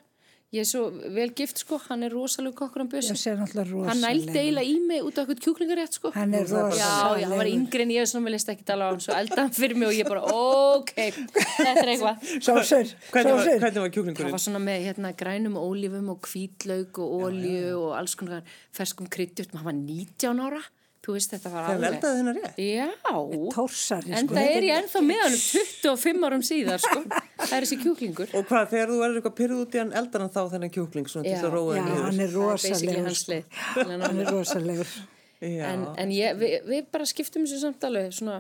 [0.55, 3.89] Ég er svo vel gift sko, hann er rosalega kokkur náttúrulega rosalega.
[3.89, 6.13] Hann nældi eiginlega í mig út af eitthvað kjúklingarétt sko.
[6.15, 8.89] Hann er Já, já, hann var yngri en ég svona með list ekki tala á
[8.93, 12.23] hann, svo elda hann fyrir mig og ég bara, ok, þetta er eitthvað.
[12.47, 12.95] Hvernig var, sósur.
[13.11, 14.35] hvernig var Það kjúklingurinn?
[14.37, 18.47] var svona með hérna grænum ólífum og hvítlaug og olju og alls konar
[18.79, 20.63] ferskum kryddjurt, maður var 19 ára,
[21.07, 21.87] þú veist þetta var alveg.
[21.95, 22.57] eldaði hennar rétt?
[22.67, 23.67] Já, sko.
[24.19, 27.03] en það er ég ennþá með hann 25 árum síðar, sko.
[27.37, 28.33] Það er þessi kjúklingur.
[28.35, 31.11] Og hvað, þegar þú verður eitthvað pyrruð út í hann eldar hann þá þennan kjúkling
[31.13, 32.07] svona til Já, þess að róa Já, henni niður?
[32.07, 33.17] hann er Það rosalegur.
[33.23, 33.39] sko.
[34.07, 34.93] Hann er rosalegur.
[35.47, 35.65] Já.
[35.71, 38.39] En, en ég, við, við bara skiptum þessu samt alveg svona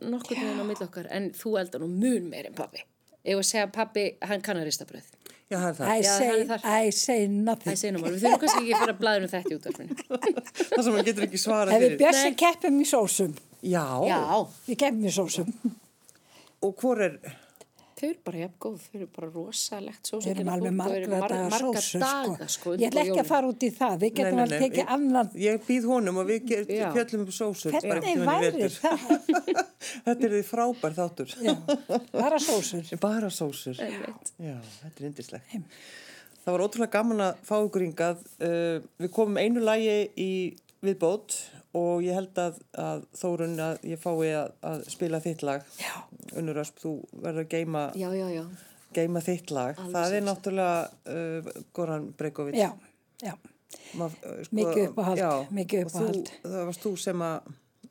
[0.00, 2.82] nokkur með á milli okkar, en þú eldar nú mun meir en pabbi.
[3.28, 5.04] Ég var að segja að pabbi, hann kann að rista bröð.
[5.50, 5.90] Já, það er það.
[5.90, 6.66] I Já, say, hann er þar.
[6.86, 7.64] I say nothing.
[7.66, 9.96] Það er seinum við þurfum kannski ekki að fara að blæða um þetta í útvarfinu.
[10.70, 12.00] Það sem hann getur ekki svarað Ef við fyrir.
[12.04, 13.32] bjössi keppum í sósum,
[13.66, 13.84] Já.
[14.06, 14.20] Já,
[14.70, 15.50] við keppum í sósum,
[16.62, 17.16] Og hvor er,
[18.00, 20.24] þau eru bara jafn góð, þau eru bara rosalegt sós.
[20.24, 22.48] við erum alveg margra daga sósur, daga, sko.
[22.56, 22.74] sko.
[22.80, 24.82] Ég ætla ekki að fara út í það, við getum Nei, nei, alveg nei, tekið
[24.82, 25.30] ég- annan.
[25.44, 26.40] Ég býð honum og við
[26.80, 26.90] Já.
[26.96, 27.32] fjöllum um
[27.88, 28.76] bara Hvernig væri vetur.
[28.80, 28.98] það?
[30.06, 31.34] Þetta er því frábær þáttur.
[31.40, 31.54] Já,
[32.12, 32.90] bara sósur.
[33.06, 33.76] Bara sósur.
[33.80, 35.54] Já, þetta er indislegt.
[36.40, 38.20] Það var ótrúlega gaman að fá ykkur hingað.
[38.40, 40.30] Uh, við komum einu lægi í
[40.84, 41.36] viðbót
[41.78, 45.64] og ég held að, að Þórun að ég fái að, að spila þitt lag.
[45.78, 45.94] Já.
[46.40, 48.44] Unnur Ösp, þú verður að geima, Já, já, já.
[48.96, 49.78] geima þitt lag.
[49.78, 52.58] Alveg það er náttúrulega uh, Goran Bregovic.
[52.58, 52.70] Já,
[53.22, 53.34] já.
[53.98, 56.30] Maf, uh, Mikið uppáhald, mikið uppáhald.
[56.40, 57.50] Þú, það varst þú sem að,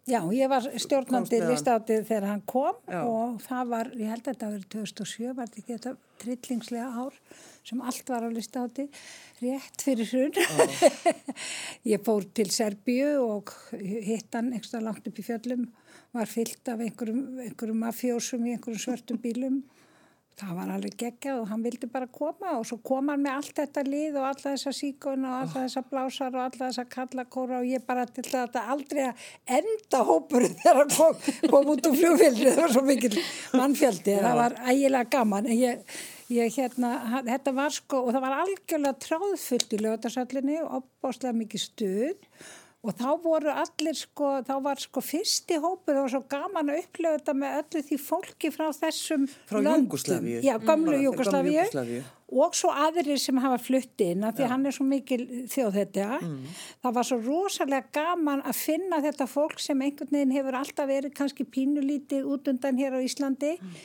[0.09, 3.01] Já, ég var stjórnandi listátið þegar hann kom Já.
[3.05, 5.91] og það var, ég held að þetta var 2007, var þetta ekki þetta
[6.23, 7.19] trillingslega ár
[7.69, 8.89] sem allt var á listátið,
[9.43, 10.33] rétt fyrir hrun.
[11.93, 15.67] ég fór til Serbíu og hitt hann einhverstað langt upp í fjöllum,
[16.15, 19.61] var fyllt af einhverjum, einhverjum mafjósum í einhverjum svörtum bílum.
[20.39, 23.57] Það var alveg geggjað og hann vildi bara koma og svo kom hann með allt
[23.57, 27.67] þetta lið og alla þessa síkun og alla þessa blásar og alla þessa kallakóra og
[27.67, 29.25] ég bara til þetta aldrei að
[29.57, 31.19] enda hópurinn þegar hann kom,
[31.51, 33.11] kom út úr fljófélri, það var svo mikil
[33.59, 35.51] mannfjöldi, það var ægilega gaman.
[35.51, 35.99] En ég,
[36.29, 41.65] ég hérna, þetta var sko og það var algjörlega tráðfullt í lögatarsöllinni og opbáslega mikið
[41.67, 42.27] stuð
[42.79, 46.77] Og þá voru allir sko, þá var sko fyrsti hópur, það var svo gaman að
[46.85, 49.89] upplifa þetta með öllu því fólki frá þessum Frá löndum.
[49.89, 50.37] Júgóslavíu.
[50.45, 50.95] Já, Mm, gamlu.
[51.03, 52.03] Júgóslavíu.
[52.31, 55.73] Og svo aðrir sem hafa flutt inn, af því að hann er svo mikil þjóð
[55.75, 56.21] þetta.
[56.21, 56.43] Mm.
[56.83, 61.13] Það var svo rosalega gaman að finna þetta fólk sem einhvern veginn hefur alltaf verið
[61.13, 63.59] kannski pínulítið út undan hér á Íslandi.
[63.59, 63.75] Mm.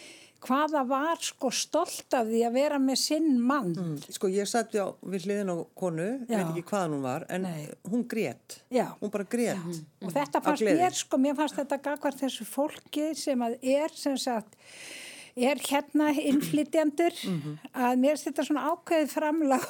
[0.45, 3.73] Hvaða var sko stolt af því að vera með sinn mann.
[4.13, 6.37] sko ég satt á við hliðin á konu, Já.
[6.37, 7.69] veit ekki hvaðan hún var, en Nei.
[7.89, 8.59] hún grét.
[8.71, 8.87] Já.
[9.01, 9.57] Hún bara grét.
[10.05, 14.17] Og þetta fannst mér, sko, mér fannst þetta gagvar þessu fólki sem að er, sem
[14.21, 14.59] sagt,
[15.37, 17.15] er hérna innflytjandur,
[17.75, 19.65] að mér þetta svona ákveðið framlag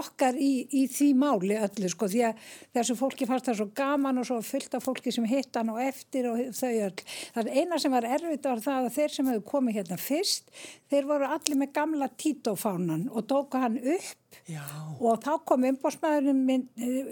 [0.00, 2.46] okkar í, í því máli öllu, sko, því að
[2.78, 5.80] þessu fólki fannst það svo gaman og svo fullt af fólki sem hitt hann og
[5.84, 7.04] eftir og þau öll.
[7.34, 10.48] Það er eina sem var erfitt var það að þeir sem hefur komið hérna fyrst,
[10.90, 14.16] þeir voru allir með gamla títófánan og tóku hann upp
[14.48, 14.62] Já.
[15.00, 16.68] og þá kom umbósmaðurinn, minn-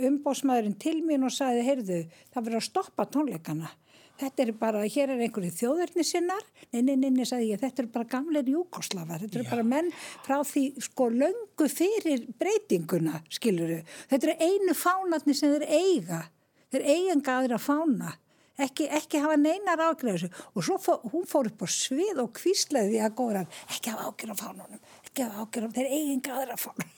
[0.08, 2.00] umbósmaðurinn til mín og sagði, heyrðu,
[2.32, 3.70] það verður að stoppa tónleikana.
[4.18, 6.42] Þetta er bara, hér er einhverju þjóðurni sinnar,
[6.72, 9.92] nei, nei, nei, nei, sagði ég, þetta er bara gamleir júkoslafar, þetta eru bara menn
[10.26, 13.78] frá því, sko, löngu fyrir breytinguna, skiluru.
[14.10, 16.24] Þetta eru einu fánatni sem þeir eiga,
[16.74, 18.16] þeir eiginga aðra fána,
[18.66, 20.32] ekki, ekki hafa neinar ágreifsu.
[20.58, 24.10] Og svo fó, hún fór upp á svið og kvíslaði því að góðan, ekki hafa
[24.10, 26.90] ágjör af fánunum, ekki hafa ágjör af, þeir eiginga aðra fána.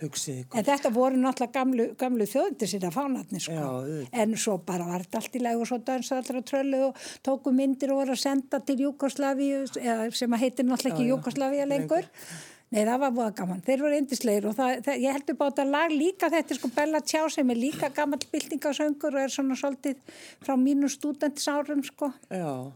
[0.00, 3.56] En þetta voru náttúrulega gamlu, gamlu þjóðundir sína fánarnir sko.
[3.56, 7.02] Já, en svo bara var þetta allt í lagi og svo dansa allra tröllu og
[7.26, 11.68] tóku myndir og voru að senda til Júkoslavíu eða sem að heitir náttúrulega ekki Júkoslavíu
[11.68, 12.08] lengur.
[12.70, 13.62] Nei, það var búið gaman.
[13.66, 17.00] Þeir voru indislegir og það, það, ég heldur bara þetta lag líka, þetta sko Bella
[17.02, 19.98] Tjá sem er líka gammal byltingasöngur og er svona svolítið
[20.38, 22.12] frá mínu stúdentisárum sko.
[22.30, 22.70] Já.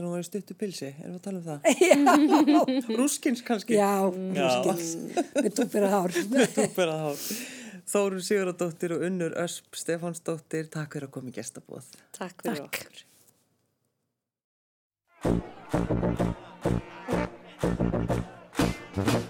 [0.00, 1.60] Þegar hún var í stuttu pilsi, erum við að tala um það?
[2.88, 3.74] Já, Rúskins kannski?
[3.76, 4.86] já, rúskins,
[5.36, 6.14] við túpir að hár.
[6.54, 7.26] Þú berað hár.
[7.92, 11.92] Þórun Sigurðardóttir og Unnur Ösp Stefánsdóttir, takk fyrir að koma í gestabóð.
[12.16, 12.80] Takk fyrir Takk.
[12.80, 13.04] okkur.
[18.96, 19.29] Mi